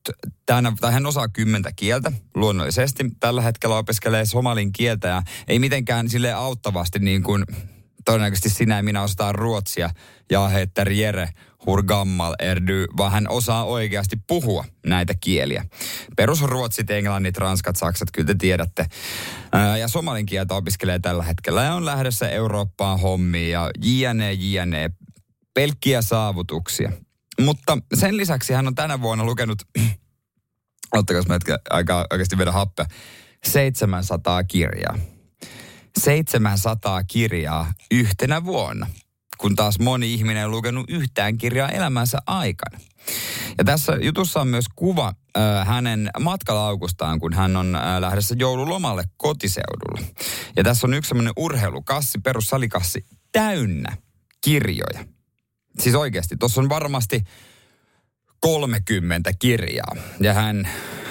[0.46, 3.04] tänä, tai hän osaa kymmentä kieltä luonnollisesti.
[3.20, 7.44] Tällä hetkellä opiskelee somalin kieltä ja ei mitenkään sille auttavasti niin kuin
[8.04, 9.90] todennäköisesti sinä ja minä osataan ruotsia.
[10.30, 11.28] Ja heter Jere
[11.66, 15.64] hur gammal erdy, vaan hän osaa oikeasti puhua näitä kieliä.
[16.16, 18.86] Perusruotsit, englannit, ranskat, saksat, kyllä te tiedätte.
[19.80, 24.90] ja somalin kieltä opiskelee tällä hetkellä ja on lähdössä Eurooppaan hommiin ja jne, jne.
[25.54, 26.92] Pelkkiä saavutuksia.
[27.40, 29.62] Mutta sen lisäksi hän on tänä vuonna lukenut,
[30.92, 31.38] ottakaa mä
[31.70, 32.86] aika oikeasti vedä happea,
[33.44, 34.98] 700 kirjaa.
[35.98, 38.86] 700 kirjaa yhtenä vuonna,
[39.38, 42.78] kun taas moni ihminen on lukenut yhtään kirjaa elämänsä aikana.
[43.58, 49.04] Ja tässä jutussa on myös kuva äh, hänen matkalaukustaan, kun hän on äh, lähdössä joululomalle
[49.16, 50.06] kotiseudulla.
[50.56, 53.96] Ja tässä on yksi semmoinen urheilukassi, perussalikassi, täynnä
[54.40, 55.04] kirjoja.
[55.80, 57.20] Siis oikeasti, tuossa on varmasti
[58.40, 59.96] 30 kirjaa.
[60.20, 60.68] Ja hän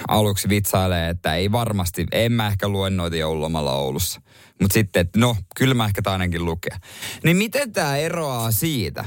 [0.07, 4.21] aluksi vitsailee, että ei varmasti, en mä ehkä lue noita joululomalla Oulussa.
[4.61, 6.79] Mutta sitten, että no, kyllä mä ehkä ainakin lukea.
[7.23, 9.05] Niin miten tämä eroaa siitä,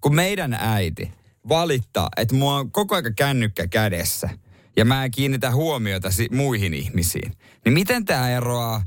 [0.00, 1.12] kun meidän äiti
[1.48, 4.28] valittaa, että mua on koko aika kännykkä kädessä
[4.76, 7.32] ja mä en kiinnitä huomiota si- muihin ihmisiin.
[7.64, 8.84] Niin miten tämä eroaa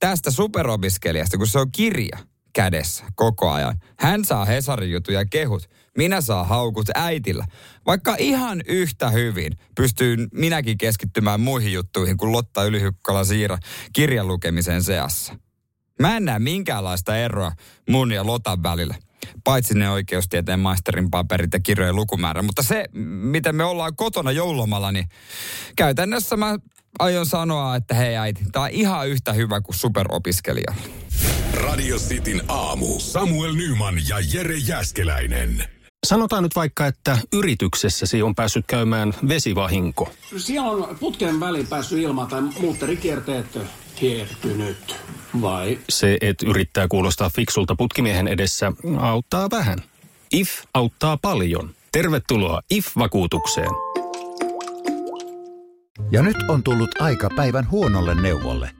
[0.00, 2.18] tästä superopiskelijasta, kun se on kirja
[2.52, 3.78] kädessä koko ajan.
[3.98, 5.70] Hän saa Hesarin jutuja kehut.
[5.96, 7.44] Minä saan haukut äitillä.
[7.86, 13.58] Vaikka ihan yhtä hyvin pystyyn minäkin keskittymään muihin juttuihin kuin Lotta Ylihykkala Siira
[13.92, 15.34] kirjan lukemisen seassa.
[16.00, 17.52] Mä en näe minkäänlaista eroa
[17.88, 18.94] mun ja Lotan välillä.
[19.44, 22.42] Paitsi ne oikeustieteen maisterin paperit ja kirjojen lukumäärä.
[22.42, 22.84] Mutta se,
[23.22, 25.08] miten me ollaan kotona joulomalla, niin
[25.76, 26.58] käytännössä mä
[26.98, 30.82] aion sanoa, että hei äiti, tää on ihan yhtä hyvä kuin superopiskelijalle.
[31.54, 33.00] Radio Cityn aamu.
[33.00, 35.64] Samuel Nyman ja Jere Jäskeläinen.
[36.06, 40.12] Sanotaan nyt vaikka, että yrityksessäsi on päässyt käymään vesivahinko.
[40.36, 43.58] Siellä on putken väliin päässyt ilma tai muutterikierteet
[43.96, 44.96] kiertynyt.
[45.42, 45.78] Vai?
[45.88, 49.78] Se, että yrittää kuulostaa fiksulta putkimiehen edessä, auttaa vähän.
[50.32, 51.70] IF auttaa paljon.
[51.92, 53.70] Tervetuloa IF-vakuutukseen.
[56.10, 58.79] Ja nyt on tullut aika päivän huonolle neuvolle.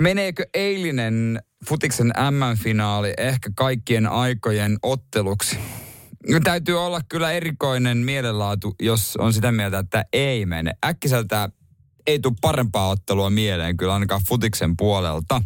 [0.00, 5.58] Meneekö eilinen futiksen M-finaali ehkä kaikkien aikojen otteluksi?
[6.44, 10.72] täytyy olla kyllä erikoinen mielenlaatu, jos on sitä mieltä, että ei mene.
[10.84, 11.48] Äkkiseltä
[12.06, 15.42] ei tule parempaa ottelua mieleen kyllä ainakaan futiksen puolelta.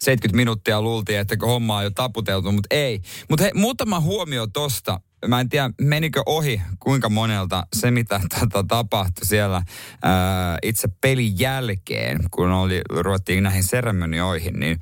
[0.00, 3.00] 70 minuuttia luultiin, että homma on jo taputeltu, mutta ei.
[3.30, 5.00] Mutta muutama huomio tosta.
[5.26, 9.62] Mä en tiedä, menikö ohi kuinka monelta se, mitä tota, tapahtui siellä
[10.02, 14.80] ää, itse pelin jälkeen, kun oli, ruvettiin näihin seremonioihin, niin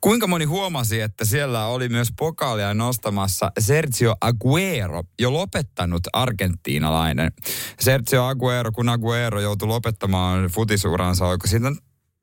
[0.00, 7.32] kuinka moni huomasi, että siellä oli myös pokaalia nostamassa Sergio Aguero, jo lopettanut argentiinalainen.
[7.80, 11.72] Sergio Aguero, kun Aguero joutui lopettamaan futisuransa, oiko siitä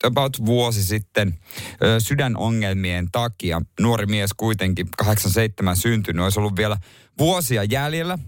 [0.04, 1.40] about vuosi sitten
[1.84, 3.62] ö, sydänongelmien takia.
[3.80, 6.78] Nuori mies kuitenkin, 87 syntynyt, olisi ollut vielä
[7.20, 8.20] vuosia jäljellä.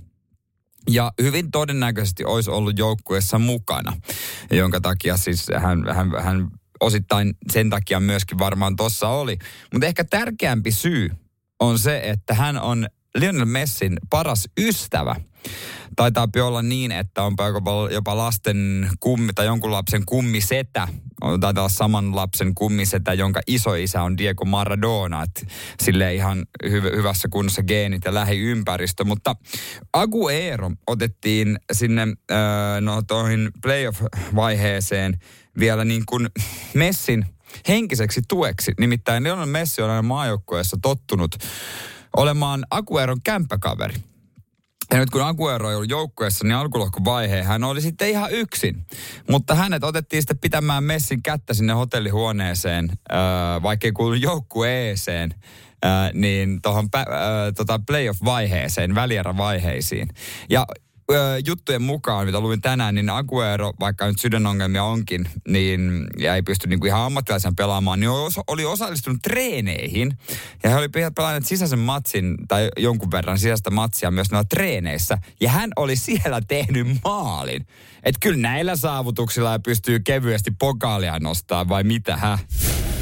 [0.90, 3.94] Ja hyvin todennäköisesti olisi ollut joukkueessa mukana,
[4.52, 6.48] jonka takia siis hän, hän, hän
[6.80, 9.38] osittain sen takia myöskin varmaan tuossa oli.
[9.74, 11.10] Mutta ehkä tärkeämpi syy
[11.60, 15.16] on se, että hän on Lionel Messin paras ystävä.
[15.96, 17.36] Taitaa olla niin, että on
[17.92, 20.88] jopa lasten kummi tai jonkun lapsen kummisetä.
[21.40, 25.24] Taitaa olla saman lapsen kummisetä, jonka isoisä on Diego Maradona.
[25.82, 29.04] Sille ihan hy- hyvässä kunnossa geenit ja lähiympäristö.
[29.04, 29.36] Mutta
[29.94, 35.20] Aguero otettiin sinne äh, no, toihin playoff-vaiheeseen
[35.60, 36.30] vielä niin kuin
[36.74, 37.26] Messin
[37.68, 38.72] henkiseksi tueksi.
[38.80, 41.36] Nimittäin Lionel Messi on aina maajoukkueessa tottunut
[42.18, 44.09] olemaan Agueron kämppäkaveri.
[44.94, 48.86] Ja nyt kun Aguero ollut joukkueessa, niin alkulohkovaiheen hän oli sitten ihan yksin.
[49.30, 55.34] Mutta hänet otettiin sitten pitämään Messin kättä sinne hotellihuoneeseen, äh, vaikka ei kuulu joukkueeseen,
[55.86, 57.06] äh, niin tuohon äh,
[57.58, 60.08] tota playoff-vaiheeseen, välierävaiheisiin.
[60.50, 60.66] Ja
[61.46, 66.68] juttujen mukaan, mitä luin tänään, niin Aguero, vaikka nyt sydänongelmia onkin, niin, ja ei pysty
[66.68, 68.10] niin kuin ihan ammattilaisen pelaamaan, niin
[68.48, 70.18] oli osallistunut treeneihin.
[70.64, 75.18] Ja he oli pelanneet sisäisen matsin, tai jonkun verran sisäistä matsia myös noilla treeneissä.
[75.42, 77.66] Ja hän oli siellä tehnyt maalin.
[78.04, 82.40] Että kyllä näillä saavutuksilla pystyy kevyesti pokaalia nostaa, vai mitä, hä?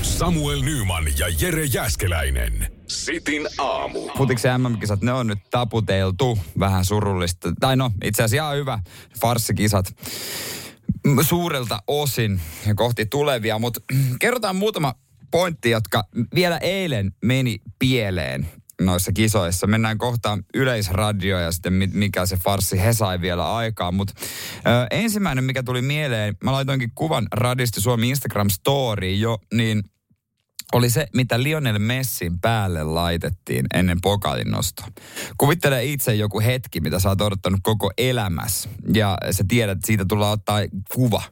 [0.01, 2.76] Samuel Nyman ja Jere Jäskeläinen.
[2.87, 4.09] Sitin aamu.
[4.17, 6.39] Futiksen MM-kisat, ne on nyt taputeltu.
[6.59, 7.53] Vähän surullista.
[7.59, 8.79] Tai no, itse asiassa ihan hyvä.
[9.21, 9.95] Farssikisat
[11.21, 12.41] suurelta osin
[12.75, 13.59] kohti tulevia.
[13.59, 13.79] Mutta
[14.19, 14.95] kerrotaan muutama
[15.31, 16.03] pointti, jotka
[16.35, 18.47] vielä eilen meni pieleen
[18.81, 19.67] noissa kisoissa.
[19.67, 23.91] Mennään kohtaan yleisradio ja sitten mikä se farsi he sai vielä aikaa.
[23.91, 24.13] Mutta
[24.91, 29.83] ensimmäinen, mikä tuli mieleen, mä laitoinkin kuvan Radisti Suomi Instagram Story jo, niin–
[30.73, 34.87] oli se, mitä Lionel Messin päälle laitettiin ennen pokalin nostoa.
[35.37, 38.69] Kuvittele itse joku hetki, mitä sä oot odottanut koko elämässä.
[38.93, 40.59] Ja sä tiedät, että siitä tullaan ottaa
[40.93, 41.23] kuva.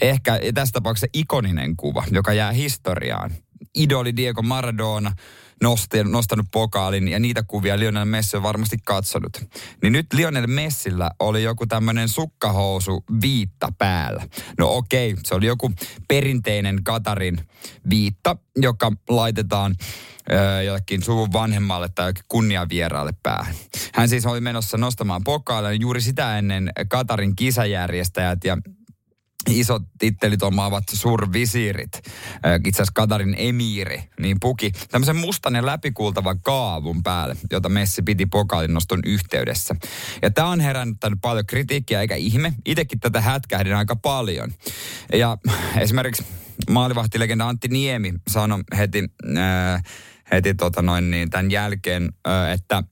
[0.00, 3.30] Ehkä tässä tapauksessa ikoninen kuva, joka jää historiaan.
[3.74, 5.12] Idoli Diego Maradona,
[5.62, 9.32] nosti, nostanut pokaalin ja niitä kuvia Lionel Messi on varmasti katsonut.
[9.82, 14.26] Niin nyt Lionel Messillä oli joku tämmöinen sukkahousu viitta päällä.
[14.58, 15.72] No okei, se oli joku
[16.08, 17.48] perinteinen Katarin
[17.90, 19.74] viitta, joka laitetaan
[20.64, 23.54] jollekin suvun vanhemmalle tai jollekin kunniavieraalle päähän.
[23.94, 28.58] Hän siis oli menossa nostamaan pokaalia juuri sitä ennen Katarin kisajärjestäjät ja
[29.50, 31.92] isot tittelit omaavat survisiirit,
[32.64, 38.26] itse asiassa Katarin emiiri, niin puki tämmöisen mustan ja läpikultavan kaavun päälle, jota Messi piti
[38.26, 39.76] pokaalin noston yhteydessä.
[40.22, 42.52] Ja tämä on herännyt paljon kritiikkiä, eikä ihme.
[42.64, 44.50] Itsekin tätä hätkähdin aika paljon.
[45.12, 45.38] Ja
[45.80, 46.24] esimerkiksi
[46.70, 49.04] maalivahtilegenda Antti Niemi sanoi heti,
[49.36, 49.82] äh,
[50.30, 52.82] heti tota noin niin, tämän jälkeen, äh, että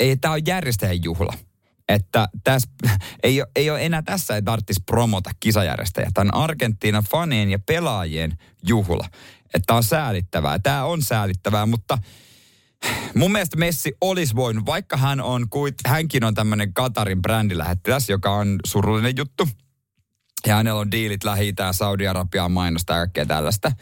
[0.00, 1.34] ei tämä on järjestäjän juhla
[1.94, 2.68] että täs,
[3.22, 6.10] ei, ei ole enää tässä ei tarvitsisi promota kisajärjestäjä.
[6.14, 9.08] Tämä on Argentiinan fanien ja pelaajien juhla.
[9.54, 10.58] Että on säälittävää.
[10.58, 11.98] Tämä on säälittävää, mutta
[13.14, 15.46] mun mielestä Messi olisi voinut, vaikka hän on,
[15.86, 19.48] hänkin on tämmöinen Katarin brändilähettiläs, joka on surullinen juttu–
[20.46, 23.72] ja hänellä on diilit lähi Saudi-Arabiaan mainosta ja kaikkea tällaista,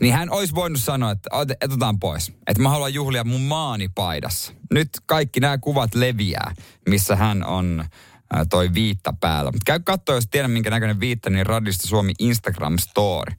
[0.00, 1.28] niin hän olisi voinut sanoa, että
[1.64, 2.32] otetaan pois.
[2.46, 4.52] Että mä haluan juhlia mun maani paidassa.
[4.72, 6.54] Nyt kaikki nämä kuvat leviää,
[6.88, 7.84] missä hän on
[8.50, 9.50] toi viitta päällä.
[9.50, 13.32] Mutta käy katsoa, jos tiedän minkä näköinen viitta, niin Radista Suomi Instagram Story.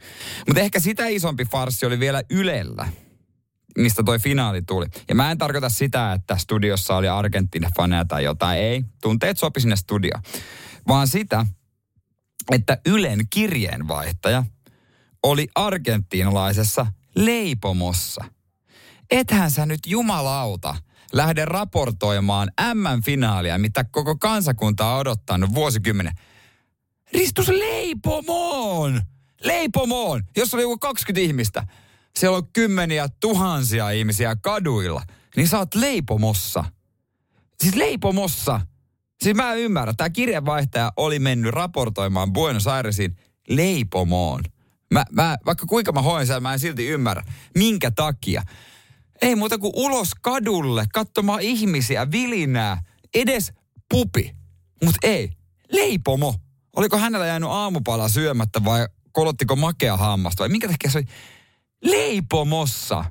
[0.48, 2.88] Mutta ehkä sitä isompi farsi oli vielä Ylellä
[3.78, 4.86] mistä toi finaali tuli.
[5.10, 8.60] Ja mä en tarkoita sitä, että studiossa oli Argentiina-faneja tai jotain.
[8.60, 10.24] Ei, tunteet sopi sinne studioon.
[10.88, 11.46] Vaan sitä,
[12.52, 14.44] että Ylen kirjeenvaihtaja
[15.24, 18.26] oli argentiinalaisessa leipomossa.
[19.12, 20.76] Ethän sä nyt jumalauta
[21.14, 26.14] lähde raportoimaan M-finaalia, mitä koko kansakunta on odottanut vuosikymmenen.
[27.14, 29.02] Ristus leipomoon!
[29.44, 30.24] Leipomoon!
[30.38, 31.68] Jos oli joku 20 ihmistä,
[32.16, 35.02] siellä on kymmeniä tuhansia ihmisiä kaduilla,
[35.36, 36.64] niin sä oot leipomossa.
[37.64, 38.62] Siis leipomossa.
[39.24, 39.94] Siis mä en ymmärrä.
[39.98, 43.16] Tämä kirjeenvaihtaja oli mennyt raportoimaan Buenos Airesin
[43.48, 44.44] leipomoon.
[44.94, 47.24] Mä, mä, vaikka kuinka mä hoin sen, mä en silti ymmärrä.
[47.56, 48.44] Minkä takia?
[49.22, 52.82] Ei muuta kuin ulos kadulle, katsomaan ihmisiä, vilinää.
[53.14, 53.54] Edes
[53.90, 54.36] pupi.
[54.84, 55.32] Mut ei.
[55.72, 56.36] Leipomo.
[56.76, 61.08] Oliko hänellä jäänyt aamupala syömättä vai kolottiko makea hammasta vai minkä takia se oli
[61.84, 63.06] leipomossa?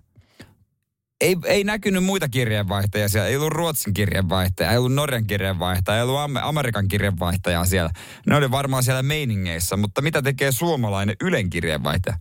[1.20, 3.29] Ei, ei näkynyt muita kirjeenvaihtajia siellä.
[3.29, 7.90] Ei ollut Ruotsin kirjeenvaihtaja, ei ollut Norjan kirjeenvaihtaja, ei ollut Amerikan kirjeenvaihtajaa siellä.
[8.27, 12.18] Ne oli varmaan siellä meiningeissä, mutta mitä tekee suomalainen Ylen kirjeenvaihtaja?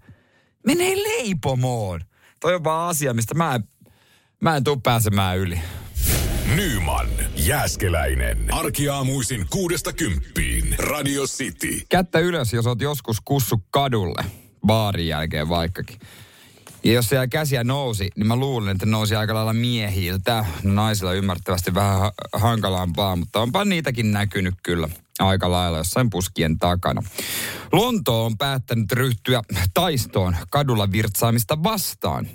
[0.65, 2.01] Menee leipomoon.
[2.39, 3.63] Toi on vaan asia, mistä mä en,
[4.41, 5.61] mä en tuu pääsemään yli.
[6.55, 8.53] Nyman, Jääskeläinen.
[8.53, 10.75] Arkiaamuisin kuudesta kymppiin.
[10.79, 11.81] Radio City.
[11.89, 14.25] Kättä ylös, jos oot joskus kussu kadulle.
[14.67, 15.99] Baarin jälkeen vaikkakin.
[16.85, 20.45] Ja jos siellä käsiä nousi, niin mä luulen, että nousi aika lailla miehiltä.
[20.63, 27.03] Naisilla ymmärrettävästi vähän ha- hankalampaa, mutta onpa niitäkin näkynyt kyllä aika lailla jossain puskien takana.
[27.71, 29.41] Lonto on päättänyt ryhtyä
[29.73, 32.27] taistoon kadulla virtsaamista vastaan.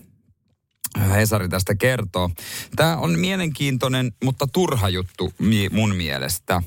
[1.11, 2.31] Hesari tästä kertoo.
[2.77, 5.33] Tämä on mielenkiintoinen, mutta turha juttu
[5.72, 6.62] mun mielestä.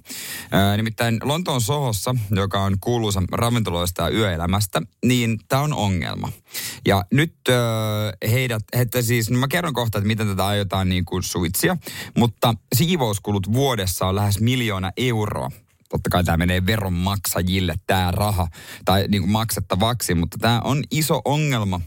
[0.77, 6.31] Nimittäin Lontoon Sohossa, joka on kuuluisa ravintoloista ja yöelämästä, niin tämä on ongelma.
[6.86, 7.36] Ja nyt
[8.31, 11.77] heidät, että siis, no mä kerron kohta, että miten tätä aiotaan niin kuin suitsia,
[12.17, 15.51] mutta siivouskulut vuodessa on lähes miljoona euroa
[15.89, 18.47] totta kai tämä menee veronmaksajille tämä raha
[18.86, 21.81] tai niin kuin maksettavaksi, mutta tämä on iso ongelma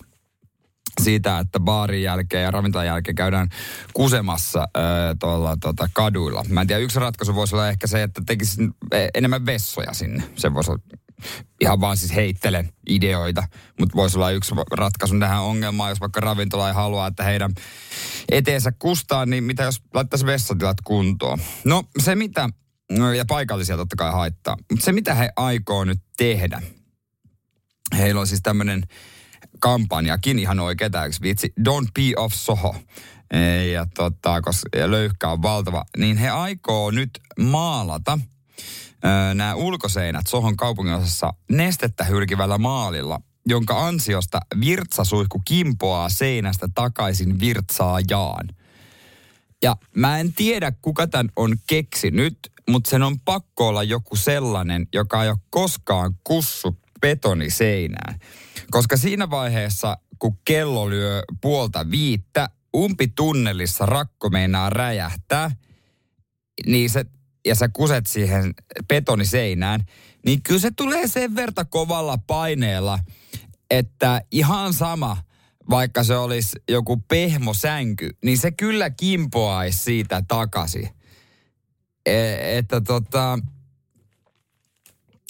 [1.03, 3.49] siitä, että baarin jälkeen ja ravintolan jälkeen käydään
[3.95, 4.83] kusemassa äh,
[5.21, 6.45] tuolla tota, kaduilla.
[6.49, 8.63] Mä en tiedä, yksi ratkaisu voisi olla ehkä se, että tekisi
[9.15, 10.23] enemmän vessoja sinne.
[10.37, 10.83] Se voisi olla
[11.61, 13.43] ihan vaan siis heittelen ideoita,
[13.81, 17.53] mutta voisi olla yksi ratkaisu tähän ongelmaan, jos vaikka ravintola ei halua, että heidän
[18.29, 21.39] eteensä kustaa, niin mitä jos laittaisi vessatilat kuntoon?
[21.65, 22.49] No se mitä,
[23.17, 26.63] ja paikallisia totta kai haittaa, mutta se mitä he aikoo nyt tehdä,
[27.99, 28.83] heillä on siis tämmöinen
[29.61, 31.53] kampanjakin ihan oikein täyksi vitsi.
[31.61, 32.77] Don't be off Soho.
[33.73, 35.85] Ja, tota, koska ja löyhkä on valtava.
[35.97, 38.19] Niin he aikoo nyt maalata
[39.35, 48.49] nämä ulkoseinät Sohon kaupunginosassa nestettä hylkivällä maalilla, jonka ansiosta virtsasuihku kimpoaa seinästä takaisin virtsaajaan.
[49.63, 52.39] Ja mä en tiedä, kuka tämän on keksinyt,
[52.71, 58.19] mutta sen on pakko olla joku sellainen, joka ei ole koskaan kussu betoniseinään.
[58.71, 65.51] Koska siinä vaiheessa, kun kello lyö puolta viittä, umpitunnelissa rakko meinaa räjähtää,
[66.67, 67.05] niin se,
[67.47, 68.55] ja sä kuset siihen
[68.89, 69.85] betoniseinään,
[70.27, 72.99] niin kyllä se tulee sen verta kovalla paineella,
[73.71, 75.17] että ihan sama,
[75.71, 80.89] vaikka se olisi joku pehmosänky, niin se kyllä kimpoaisi siitä takaisin.
[82.07, 83.39] E, että tota,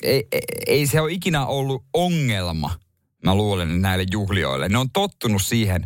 [0.02, 0.28] ei,
[0.66, 2.78] ei se ole ikinä ollut ongelma,
[3.24, 4.68] mä luulen näille juhlioille.
[4.68, 5.82] Ne on tottunut siihen,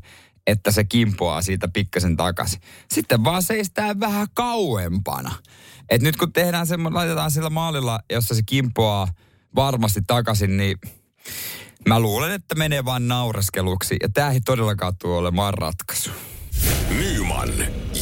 [0.47, 2.61] että se kimpoaa siitä pikkasen takaisin.
[2.91, 5.35] Sitten vaan seistää vähän kauempana.
[5.91, 9.09] Et nyt kun tehdään semmoinen, laitetaan sillä maalilla, jossa se kimpoaa
[9.55, 10.79] varmasti takaisin, niin
[11.89, 13.97] mä luulen, että menee vaan naureskeluksi.
[14.03, 16.11] Ja tää ei todellakaan tule olemaan ratkaisu.
[16.99, 17.49] Nyman,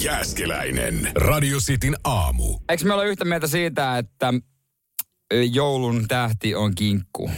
[0.03, 2.59] Jääskeläinen, Radio Cityn aamu.
[2.69, 4.35] Eikö me ole yhtä mieltä siitä, että
[5.53, 7.31] joulun tähti on kinkku?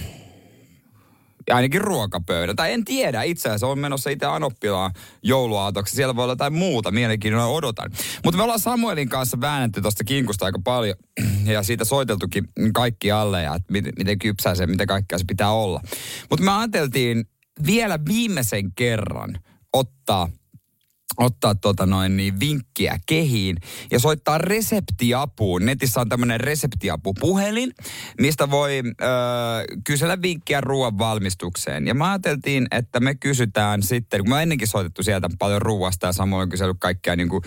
[1.51, 2.55] Ainakin ruokapöydä.
[2.55, 4.91] Tai en tiedä, itse asiassa on menossa itse Anoppilaan
[5.23, 5.97] jouluaatoksi.
[5.97, 7.91] Siellä voi olla jotain muuta, mielenkiinnolla odotan.
[8.25, 10.97] Mutta me ollaan Samuelin kanssa väännetty tuosta kinkusta aika paljon
[11.45, 15.51] ja siitä soiteltukin kaikki alle ja että miten, miten kypsää se, mitä kaikkea se pitää
[15.51, 15.81] olla.
[16.31, 17.25] Mutta me ajateltiin
[17.67, 19.39] vielä viimeisen kerran
[19.73, 20.29] ottaa
[21.19, 23.57] ottaa tota noin niin vinkkiä kehiin
[23.91, 25.67] ja soittaa reseptiapuun.
[25.67, 27.73] Netissä on tämmöinen reseptiapupuhelin,
[28.21, 29.05] mistä voi ö,
[29.85, 31.87] kysellä vinkkiä ruoan valmistukseen.
[31.87, 36.13] Ja mä ajateltiin, että me kysytään sitten, kun mä ennenkin soitettu sieltä paljon ruoasta ja
[36.13, 37.43] samoin kysellyt kaikkia niin kuin,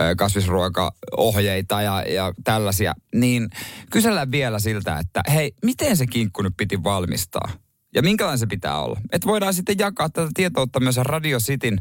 [0.00, 3.48] ö, kasvisruokaohjeita ja, ja tällaisia, niin
[3.90, 7.48] kysellään vielä siltä, että hei, miten se kinkku nyt piti valmistaa?
[7.94, 9.00] Ja minkälainen se pitää olla.
[9.12, 11.78] Että voidaan sitten jakaa tätä tietoutta myös Radio Cityn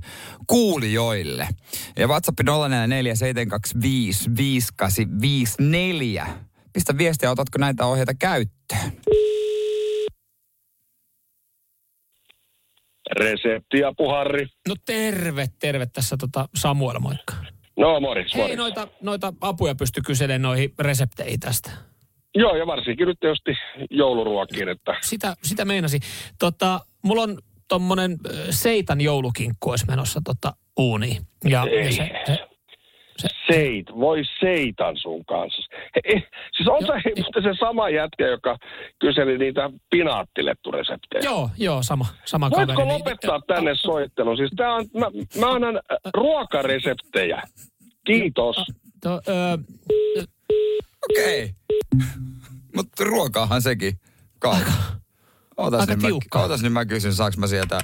[0.47, 1.47] kuulijoille.
[1.97, 2.43] Ja WhatsApp 0447255854.
[6.73, 8.91] Pistä viestiä, otatko näitä ohjeita käyttöön?
[13.11, 14.47] Reseptiä, puharri.
[14.67, 17.33] No terve, terve tässä tota Samuel, moikka.
[17.77, 21.88] No moris, Hei, noita, noita apuja pysty kyselemään noihin resepteihin tästä.
[22.39, 23.51] Joo, ja varsinkin nyt tietysti
[23.89, 24.69] jouluruokiin.
[24.69, 24.95] Että...
[25.01, 25.99] Sitä, sitä meinasi.
[26.39, 27.37] Tota, mulla on
[27.67, 28.17] tommonen
[28.49, 31.21] seitan joulukinkku olisi menossa tota uuniin.
[31.49, 31.85] Ja, Ei.
[31.85, 32.37] ja se, se,
[33.17, 35.61] se, Seit, voi seitan sun kanssa.
[35.95, 36.23] He, eh,
[36.57, 38.57] siis on se, mutta se sama jätkä, joka
[38.99, 41.21] kyseli niitä pinaattilettureseptejä.
[41.23, 42.93] Joo, joo, sama, sama Voitko kaveri.
[42.93, 44.37] lopettaa tänne soittelun?
[44.37, 45.07] Siis tää on, mä,
[45.39, 45.79] mä annan
[46.13, 47.41] ruokareseptejä.
[48.05, 48.55] Kiitos.
[49.03, 49.57] To, ö,
[51.09, 51.51] Okei.
[52.75, 53.93] Mutta ruokaahan sekin
[54.39, 54.61] kai.
[55.57, 56.01] Ootas Aika nyt,
[56.33, 57.79] mä, ootas nyt mä kysyn, saaks mä sieltä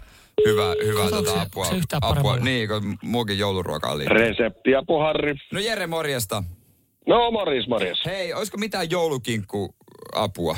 [0.45, 1.65] hyvää, hyvää tota se- apua.
[1.65, 2.09] se yhtään apua.
[2.09, 2.43] paremmalla?
[2.45, 4.17] Niin, kun muukin jouluruokaa liikaa.
[4.17, 5.35] Reseptiapu, Harri.
[5.53, 6.43] No Jere, morjesta.
[7.07, 7.99] No, morjes, morjes.
[8.05, 9.75] Hei, olisiko mitään joulukinkku
[10.15, 10.57] apua?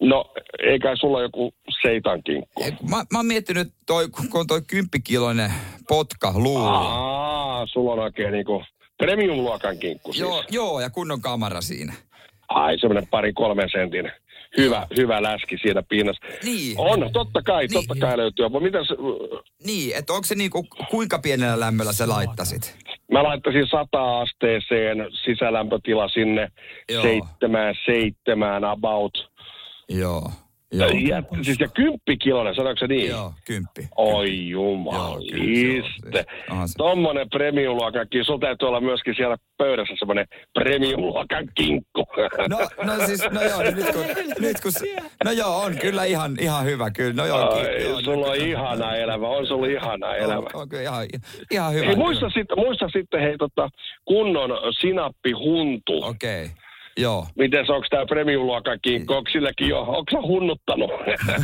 [0.00, 0.24] No,
[0.62, 2.64] eikä sulla joku seitankinkku?
[2.88, 5.52] Mä, mä oon miettinyt, toi, kun on toi kymppikiloinen
[5.88, 6.68] potka luulo.
[6.78, 8.62] Aa, sulla on oikein niinku
[9.00, 10.20] premium-luokan kinkku siis.
[10.20, 11.92] Joo, joo, ja kunnon kamera siinä.
[12.48, 14.12] Ai, semmoinen pari kolmen sentin
[14.56, 16.26] hyvä, hyvä läski siinä pinnassa.
[16.44, 16.74] Niin.
[16.78, 18.48] On, totta kai, totta kai löytyy.
[18.48, 18.86] Mutta mitäs,
[19.66, 22.76] Niin, että onko se niinku, kuinka pienellä lämmöllä sä laittasit?
[23.12, 26.48] mä laittaisin 100 asteeseen sisälämpötila sinne
[26.92, 27.02] Joo.
[27.02, 29.30] seitsemään, seitsemään about.
[29.88, 30.30] Joo.
[30.72, 30.88] Joo.
[30.88, 33.10] Ja, siis ja kymppikiloinen, sanoiko se niin?
[33.10, 33.88] Joo, kymppi.
[33.96, 36.24] Oi jumaliste.
[36.76, 40.26] Tommonen premium-luokan Sulla täytyy olla myöskin siellä pöydässä semmonen
[40.58, 42.06] premium-luokan kinkku.
[42.48, 44.04] No, no siis, no joo, nyt kun,
[44.46, 44.72] nyt kun,
[45.24, 47.12] no joo, on kyllä ihan, ihan hyvä, kyllä.
[47.14, 50.46] No joo, Ai, ki- joo, sulla on nyt- ihana elämä, on sulla ihana elämä.
[50.54, 51.06] On, on kyllä ihan,
[51.50, 51.86] ihan hyvä.
[51.86, 53.68] Hei, muista, sitten, muista sitten hei tota,
[54.04, 54.50] kunnon
[54.80, 56.04] sinappihuntu.
[56.04, 56.56] Okei, okay.
[57.00, 57.26] Joo.
[57.38, 59.12] Miten onko tämä premium-luokan kinkku?
[59.12, 60.90] Onko silläkin jo, onko sä hunnuttanut?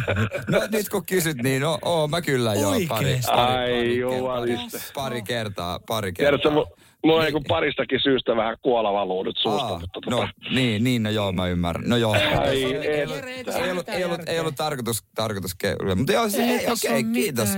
[0.51, 2.71] No nyt kun kysyt, niin no, oo mä kyllä joo.
[2.73, 4.79] Pari, pari, Ai pari, jumaliste.
[4.79, 6.65] pari, pari kertaa, pari Tiedätkö, kertaa.
[6.65, 6.77] mu-
[7.07, 9.67] mulla on niinku paristakin syystä vähän kuolava luu nyt suusta.
[9.67, 11.89] Aa, mutta no, niin, niin, no joo, mä ymmärrän.
[11.89, 12.13] No joo.
[12.13, 15.95] Ai ei, ollut, ei, ollut, ei, ollut, ei ollut tarkoitus, tarkoitus keulia.
[15.95, 17.49] Mutta joo, siis, hei, okei, kiitos.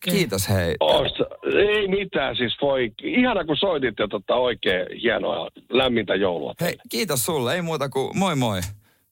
[0.00, 0.74] Kiitos, hei.
[0.80, 1.24] Osta,
[1.58, 2.92] ei mitään, siis voi.
[3.02, 6.54] Ihana kun soitit ja tota, oikein hienoa lämmintä joulua.
[6.60, 7.54] Hei, kiitos sulle.
[7.54, 8.60] Ei muuta kuin moi moi.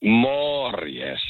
[0.03, 1.21] Morjes.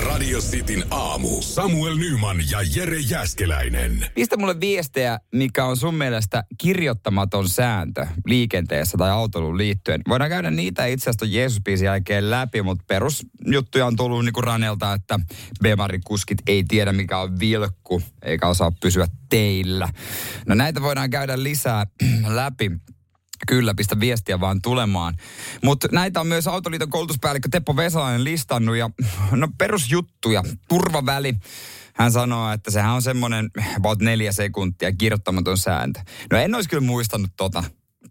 [0.00, 1.42] Radio Cityn aamu.
[1.42, 4.06] Samuel Nyman ja Jere Jäskeläinen.
[4.14, 10.00] Pistä mulle viestejä, mikä on sun mielestä kirjoittamaton sääntö liikenteessä tai autoiluun liittyen.
[10.08, 15.20] Voidaan käydä niitä itse asiassa Jeesus-biisin jälkeen läpi, mutta perusjuttuja on tullut niinku Ranelta, että
[15.62, 19.88] Bemari-kuskit ei tiedä mikä on vilkku, eikä osaa pysyä teillä.
[20.46, 21.86] No näitä voidaan käydä lisää
[22.26, 22.70] läpi.
[23.46, 25.14] Kyllä, pistä viestiä vaan tulemaan.
[25.64, 28.90] Mutta näitä on myös Autoliiton koulutuspäällikkö Teppo Vesalainen listannut ja
[29.30, 31.34] no perusjuttuja, turvaväli.
[31.94, 36.00] Hän sanoo, että sehän on semmoinen about neljä sekuntia kirjoittamaton sääntö.
[36.32, 37.64] No en olisi kyllä muistanut tota.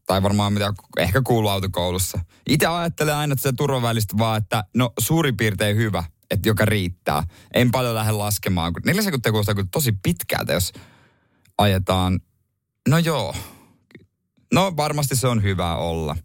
[0.07, 2.19] Tai varmaan mitä ehkä kuuluu autokoulussa.
[2.49, 7.23] Itse ajattelen aina, että se turvavälistä vaan, että no suurin piirtein hyvä, että joka riittää.
[7.53, 10.73] En paljon lähde laskemaan, kun neljä sekuntia kuulostaa tosi pitkältä, jos
[11.57, 12.19] ajetaan.
[12.87, 13.35] No joo,
[14.53, 16.15] No varmasti se on hyvä olla.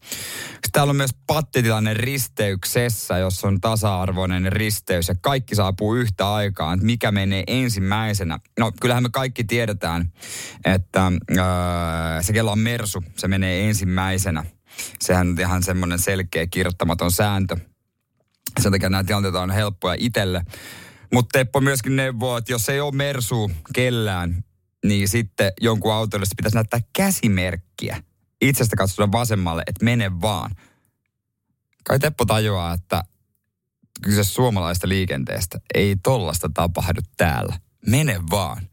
[0.73, 6.75] Täällä on myös pattitilanne risteyksessä, jossa on tasa-arvoinen risteys ja kaikki saapuu yhtä aikaan.
[6.75, 8.39] Että mikä menee ensimmäisenä?
[8.59, 10.13] No kyllähän me kaikki tiedetään,
[10.65, 14.45] että öö, se kello on mersu, se menee ensimmäisenä.
[15.01, 17.57] Sehän on ihan semmoinen selkeä kirjoittamaton sääntö.
[18.61, 20.43] Sen takia nämä tilanteet on helppoja itselle.
[21.13, 24.45] Mutta Teppo myöskin neuvoo, että jos ei ole mersu kellään,
[24.87, 28.03] niin sitten jonkun autolle pitäisi näyttää käsimerkkiä
[28.49, 30.51] itsestä katsotaan vasemmalle, että mene vaan.
[31.85, 33.05] Kai Teppo tajuaa, että
[34.03, 37.59] kyse suomalaista liikenteestä ei tollasta tapahdu täällä.
[37.87, 38.69] Mene vaan.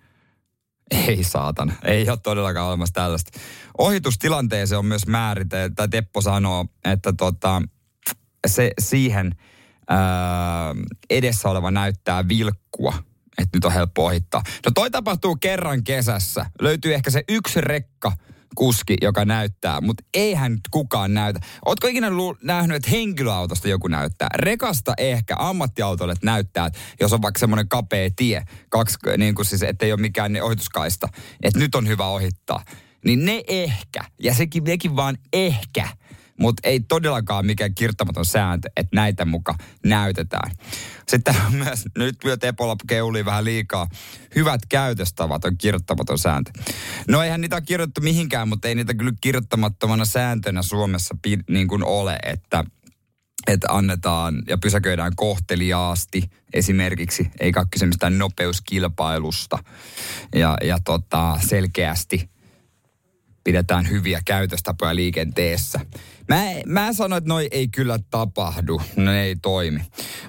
[0.91, 3.39] Ei saatana, ei ole todellakaan olemassa tällaista.
[3.77, 7.61] Ohitustilanteeseen on myös määritelty, tai Teppo sanoo, että tota,
[8.47, 9.35] se siihen
[9.89, 9.99] ää,
[11.09, 12.93] edessä oleva näyttää vilkkua,
[13.37, 14.43] että nyt on helppo ohittaa.
[14.65, 16.45] No toi tapahtuu kerran kesässä.
[16.61, 18.11] Löytyy ehkä se yksi rekka,
[18.55, 21.39] kuski, joka näyttää, mutta eihän nyt kukaan näytä.
[21.65, 24.27] Ootko ikinä lu- nähnyt, että henkilöautosta joku näyttää?
[24.35, 29.63] Rekasta ehkä, ammattiautolle näyttää, että jos on vaikka semmoinen kapea tie, kaksi, niin kuin siis,
[29.63, 31.07] ettei ole mikään ohituskaista,
[31.43, 32.63] että nyt on hyvä ohittaa.
[33.05, 35.87] Niin ne ehkä, ja sekin, nekin vaan ehkä,
[36.41, 40.51] mutta ei todellakaan mikään kirjoittamaton sääntö, että näitä muka näytetään.
[41.07, 43.87] Sitten on myös, nyt kyllä Tepolla keuli vähän liikaa,
[44.35, 46.51] hyvät käytöstavat on kirjoittamaton sääntö.
[47.07, 51.15] No eihän niitä ole kirjoittu mihinkään, mutta ei niitä kyllä kirjoittamattomana sääntönä Suomessa
[51.49, 52.63] niin kuin ole, että
[53.47, 59.63] että annetaan ja pysäköidään kohteliaasti esimerkiksi, eikä ole kyse mistään nopeuskilpailusta.
[60.35, 62.29] Ja, ja tota, selkeästi
[63.43, 65.79] pidetään hyviä käytöstapoja liikenteessä.
[66.31, 69.79] Mä, mä sanoin, että noi ei kyllä tapahdu, ne ei toimi.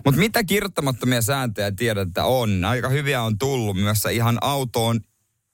[0.04, 2.64] Mutta mitä kirjoittamattomia sääntöjä tiedät, että on?
[2.64, 5.00] Aika hyviä on tullut myös ihan autoon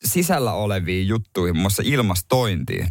[0.04, 2.88] sisällä oleviin juttuihin, muun muassa ilmastointiin.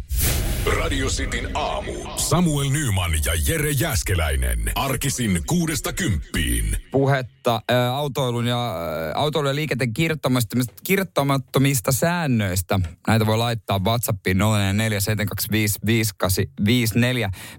[0.76, 1.92] Radio Cityn aamu.
[2.16, 4.72] Samuel Nyman ja Jere Jäskeläinen.
[4.74, 6.76] Arkisin kuudesta kymppiin.
[6.90, 12.80] Puhetta ä, autoilun ja ä, autoilun ja liikenteen kirjoittamattomista, kirjoittamattomista säännöistä.
[13.08, 14.42] Näitä voi laittaa WhatsAppiin 0472555854.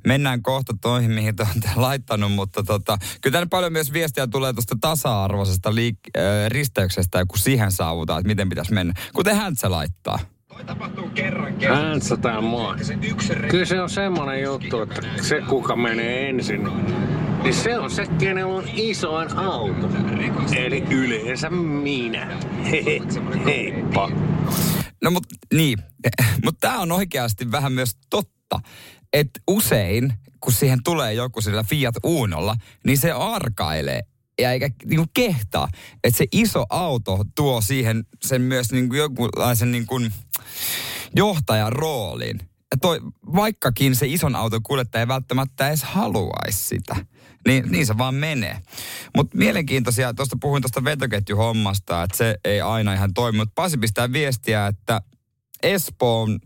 [0.07, 4.53] Mennään kohta toihin, mihin te olette laittanut, mutta tota, kyllä tänne paljon myös viestiä tulee
[4.53, 8.93] tuosta tasa-arvoisesta liik- risteyksestä, kun siihen saavutaan, että miten pitäisi mennä.
[9.13, 10.19] Kuten hän se laittaa.
[11.69, 12.75] Ääntsätään mua.
[13.49, 16.67] Kyllä se on semmonen juttu, että se kuka menee ensin,
[17.43, 19.89] niin se on se, kenellä on isoin auto.
[20.55, 22.39] Eli yleensä minä.
[22.71, 22.99] Hehe,
[23.45, 24.11] heippa.
[25.03, 25.79] No mut niin,
[26.45, 28.59] mutta tämä on oikeasti vähän myös totta,
[29.13, 32.55] että usein kun siihen tulee joku sillä Fiat Unolla,
[32.85, 34.01] niin se arkailee
[34.41, 35.67] ja eikä niinku kehtaa,
[36.03, 39.99] että se iso auto tuo siihen sen myös niinku jonkunlaisen niinku
[41.15, 42.39] johtajan roolin.
[42.71, 42.99] Ja toi,
[43.35, 46.95] vaikkakin se ison auton kuljettaja ei välttämättä edes haluaisi sitä.
[47.47, 48.61] Niin, niin se vaan menee.
[49.15, 53.37] Mutta mielenkiintoisia, tuosta puhuin tuosta vetoketjuhommasta, että se ei aina ihan toimi.
[53.37, 55.01] Mutta Pasi pistää viestiä, että
[55.63, 56.39] Espoon,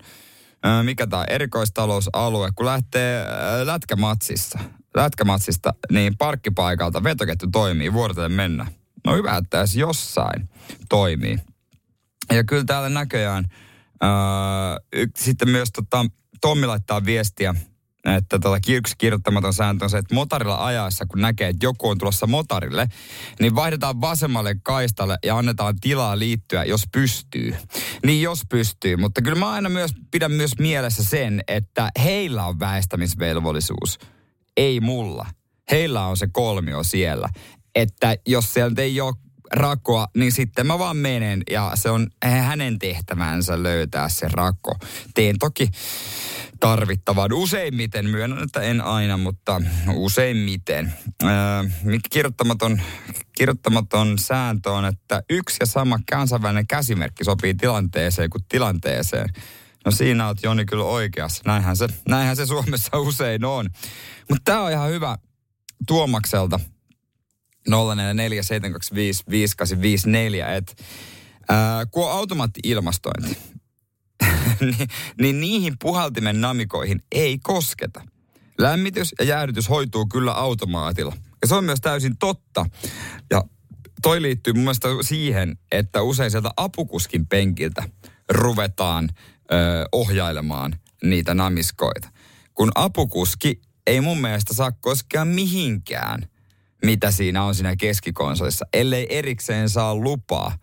[0.64, 4.60] ää, mikä tämä erikoistalousalue, kun lähtee ää, lätkämatsissa,
[4.95, 8.68] lätkämatsista, niin parkkipaikalta vetoketju toimii, vuorotellen mennä.
[9.06, 10.49] No hyvä, että edes jossain
[10.89, 11.38] toimii.
[12.32, 13.45] Ja kyllä täällä näköjään
[14.93, 16.06] y- sitten myös tota,
[16.41, 17.56] Tommi laittaa viestiä,
[18.06, 21.97] että tota, yksi kirjoittamaton sääntö on se, että motorilla ajaessa, kun näkee, että joku on
[21.97, 22.88] tulossa motorille,
[23.39, 27.56] niin vaihdetaan vasemmalle kaistalle ja annetaan tilaa liittyä, jos pystyy.
[28.06, 32.60] Niin jos pystyy, mutta kyllä mä aina myös pidän myös mielessä sen, että heillä on
[32.60, 33.99] väestämisvelvollisuus,
[34.58, 35.26] ei mulla.
[35.72, 37.30] Heillä on se kolmio siellä.
[37.76, 39.14] Että jos sieltä ei ole
[39.54, 44.76] rakoa, niin sitten mä vaan menen ja se on hänen tehtävänsä löytää se rako.
[45.14, 45.70] Teen toki
[46.60, 49.62] tarvittavan useimmiten, myönnän, että en aina, mutta
[49.95, 50.93] useimmiten.
[51.84, 52.82] Mikä kirjoittamaton,
[53.38, 59.30] kirjoittamaton sääntö on, että yksi ja sama kansainvälinen käsimerkki sopii tilanteeseen kuin tilanteeseen.
[59.86, 61.43] No siinä oot Joni kyllä oikeassa.
[61.45, 63.70] Näinhän se, näinhän se Suomessa usein on.
[64.30, 65.18] Mutta tämä on ihan hyvä
[65.88, 66.60] Tuomakselta
[67.68, 68.41] 044
[70.55, 70.74] että
[71.49, 73.38] ää, kun on automaatti-ilmastointi,
[74.59, 74.88] niin,
[75.22, 78.01] niin niihin puhaltimen namikoihin ei kosketa.
[78.57, 81.16] Lämmitys ja jäähdytys hoituu kyllä automaatilla.
[81.41, 82.66] Ja se on myös täysin totta.
[83.32, 83.43] Ja
[84.01, 87.84] toi liittyy mun mielestä siihen, että usein sieltä apukuskin penkiltä
[88.30, 89.09] ruvetaan
[89.51, 89.55] ö,
[89.91, 92.09] ohjailemaan niitä namiskoita.
[92.53, 96.28] Kun apukuski ei mun mielestä saa koskea mihinkään,
[96.86, 100.58] mitä siinä on siinä keskikonsolissa, ellei erikseen saa lupaa.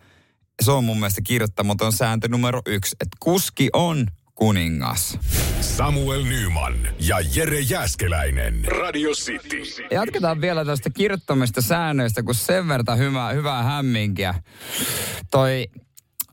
[0.63, 5.19] Se on mun mielestä kirjoittamaton sääntö numero yksi, että kuski on kuningas.
[5.61, 8.65] Samuel Nyman ja Jere Jäskeläinen.
[8.65, 9.63] Radio City.
[9.91, 14.35] Jatketaan vielä tästä kirjoittamista säännöistä, kun sen verran hyvää, hyvää hämminkiä.
[15.31, 15.67] Toi,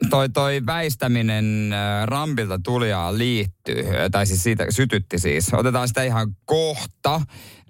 [0.09, 5.53] toi, toi väistäminen äh, rampilta tulijaa liittyy, tai siis siitä sytytti siis.
[5.53, 7.21] Otetaan sitä ihan kohta,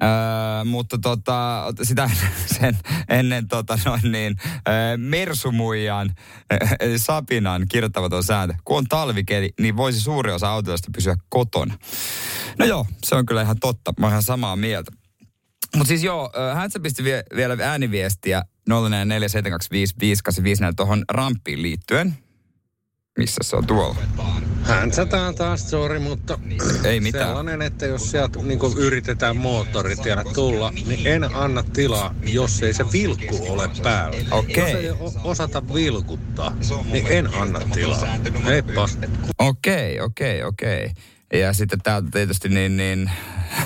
[0.03, 2.09] Öö, mutta tota, sitä
[2.59, 2.77] sen
[3.09, 4.35] ennen tota noin niin,
[4.67, 6.13] öö, Mersumuijan,
[6.79, 8.55] eli Sapinan kirjoittamaton sääntö.
[8.63, 11.77] Kun on talvikeli, niin voisi suuri osa autoista pysyä kotona.
[12.59, 13.93] No joo, se on kyllä ihan totta.
[13.99, 14.91] Mä oon ihan samaa mieltä.
[15.75, 18.73] Mutta siis joo, hän pisti vie, vielä ääniviestiä 047255854
[20.75, 22.17] tuohon ramppiin liittyen.
[23.17, 23.95] Missä se on tuolla?
[24.63, 26.39] Häntsätään taas, sori, mutta
[26.83, 27.27] Ei mitään.
[27.27, 32.85] sellainen, että jos sieltä niin yritetään moottoritiellä tulla, niin en anna tilaa, jos ei se
[32.91, 34.17] vilkku ole päällä.
[34.31, 34.85] Okei.
[34.85, 36.55] Jos ei osata vilkuttaa,
[36.91, 38.17] niin en anna tilaa.
[38.45, 38.89] Heippa.
[39.37, 40.91] Okei, okei, okei.
[41.33, 43.11] Ja sitten täältä tietysti niin, niin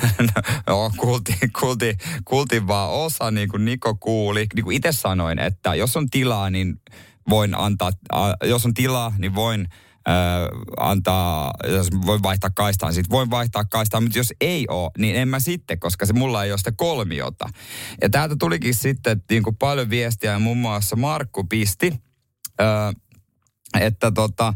[0.68, 4.48] no, kuultiin, kuultiin, kuultiin vaan osa, niin kuin Niko kuuli.
[4.56, 6.82] Niin kuin itse sanoin, että jos on tilaa, niin
[7.30, 7.92] voin antaa,
[8.44, 9.68] jos on tilaa, niin voin
[10.08, 10.12] ö,
[10.80, 15.28] antaa, jos voin vaihtaa kaistaan, sitten voin vaihtaa kaistaan, mutta jos ei ole, niin en
[15.28, 17.50] mä sitten, koska se mulla ei ole sitä kolmiota.
[18.02, 21.94] Ja täältä tulikin sitten niin kuin paljon viestiä, ja muun muassa Markku pisti,
[22.62, 22.64] ö,
[23.80, 24.54] että tota,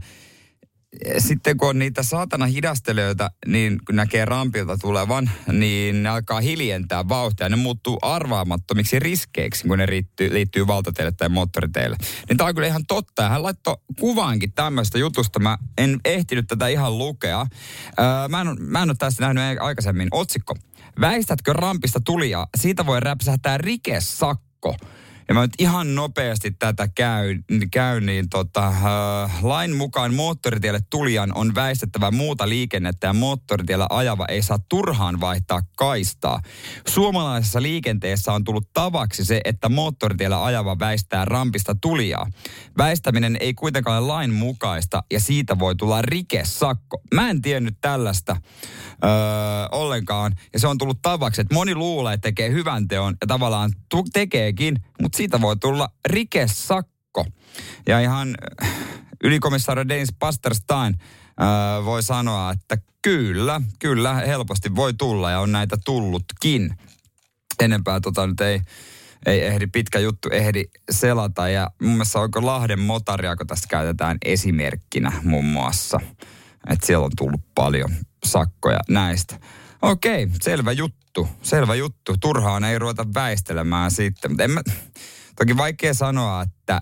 [1.18, 7.08] sitten kun on niitä saatana hidastelijoita, niin kun näkee rampilta tulevan, niin ne alkaa hiljentää
[7.10, 7.50] vauhtia.
[7.50, 11.98] Ne muuttuu arvaamattomiksi riskeiksi, kun ne liittyy, liittyy valtateille tai moottoriteille.
[12.30, 13.30] Niin tämä on kyllä ihan totta.
[13.30, 15.39] Hän laittoi kuvaankin tämmöistä jutusta.
[15.39, 17.46] Mä en ehtinyt tätä ihan lukea.
[18.00, 20.08] Öö, mä, en, mä en ole tästä nähnyt aikaisemmin.
[20.12, 20.56] Otsikko.
[21.02, 22.48] Väistätkö rampista tulijaa?
[22.58, 24.76] Siitä voi räpsähtää rikesakko
[25.28, 31.32] ja mä nyt ihan nopeasti tätä käyn, käyn niin tota, äh, lain mukaan moottoritielle tulijan
[31.36, 36.41] on väistettävä muuta liikennettä ja moottoritiellä ajava ei saa turhaan vaihtaa kaistaa.
[36.88, 42.28] Suomalaisessa liikenteessä on tullut tavaksi se, että moottoritiellä ajava väistää rampista tulijaa.
[42.78, 47.01] Väistäminen ei kuitenkaan ole lain mukaista ja siitä voi tulla rikesakko.
[47.13, 48.38] Mä en tiennyt tällaista
[49.03, 49.09] öö,
[49.71, 53.71] ollenkaan ja se on tullut tavaksi, että moni luulee, että tekee hyvän teon ja tavallaan
[53.89, 57.26] tu- tekeekin, mutta siitä voi tulla rikesakko.
[57.88, 58.70] Ja ihan äh,
[59.24, 60.95] ylikomissaari Dennis Pasterstein
[61.41, 66.78] äh, voi sanoa, että kyllä, kyllä helposti voi tulla ja on näitä tullutkin.
[67.59, 68.61] Enempää tota nyt ei,
[69.26, 71.49] ei ehdi, pitkä juttu ehdi selata.
[71.49, 75.99] Ja mun mielestä onko Lahden motaria, kun tästä käytetään esimerkkinä muun muassa.
[76.70, 77.91] Että siellä on tullut paljon
[78.26, 79.39] sakkoja näistä.
[79.82, 81.05] Okei, selvä juttu,
[81.41, 82.18] selvä juttu.
[82.22, 84.32] Turhaan ei ruveta väistelemään sitten.
[84.32, 84.61] Mutta en mä,
[85.36, 86.82] toki vaikea sanoa, että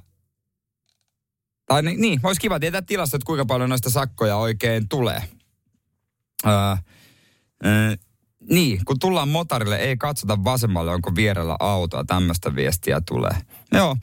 [1.66, 5.24] tai niin, niin, olisi kiva tietää tilasta, että kuinka paljon noista sakkoja oikein tulee.
[6.46, 6.76] Öö,
[7.66, 7.96] öö,
[8.50, 12.04] niin, kun tullaan motarille, ei katsota vasemmalle, onko vierellä autoa.
[12.04, 13.38] Tämmöistä viestiä tulee.
[13.72, 13.98] Joo,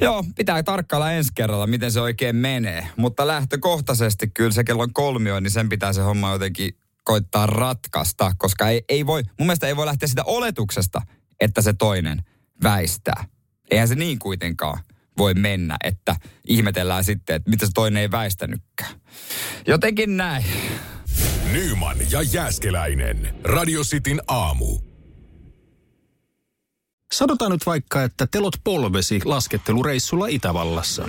[0.00, 2.88] joo, pitää tarkkailla ensi kerralla, miten se oikein menee.
[2.96, 4.86] Mutta lähtökohtaisesti kyllä se kello
[5.34, 9.66] on, niin sen pitää se homma jotenkin koittaa ratkaista, koska ei, ei voi, mun mielestä
[9.66, 11.02] ei voi lähteä sitä oletuksesta,
[11.40, 12.22] että se toinen
[12.62, 13.24] väistää.
[13.70, 14.78] Eihän se niin kuitenkaan
[15.18, 16.16] voi mennä, että
[16.48, 19.00] ihmetellään sitten, että mitä se toinen ei väistänytkään.
[19.66, 20.44] Jotenkin näin.
[21.52, 23.34] Nyman ja Jääskeläinen.
[23.44, 24.78] Radio Cityn aamu.
[27.12, 31.08] Sanotaan nyt vaikka, että telot polvesi laskettelureissulla Itävallassa.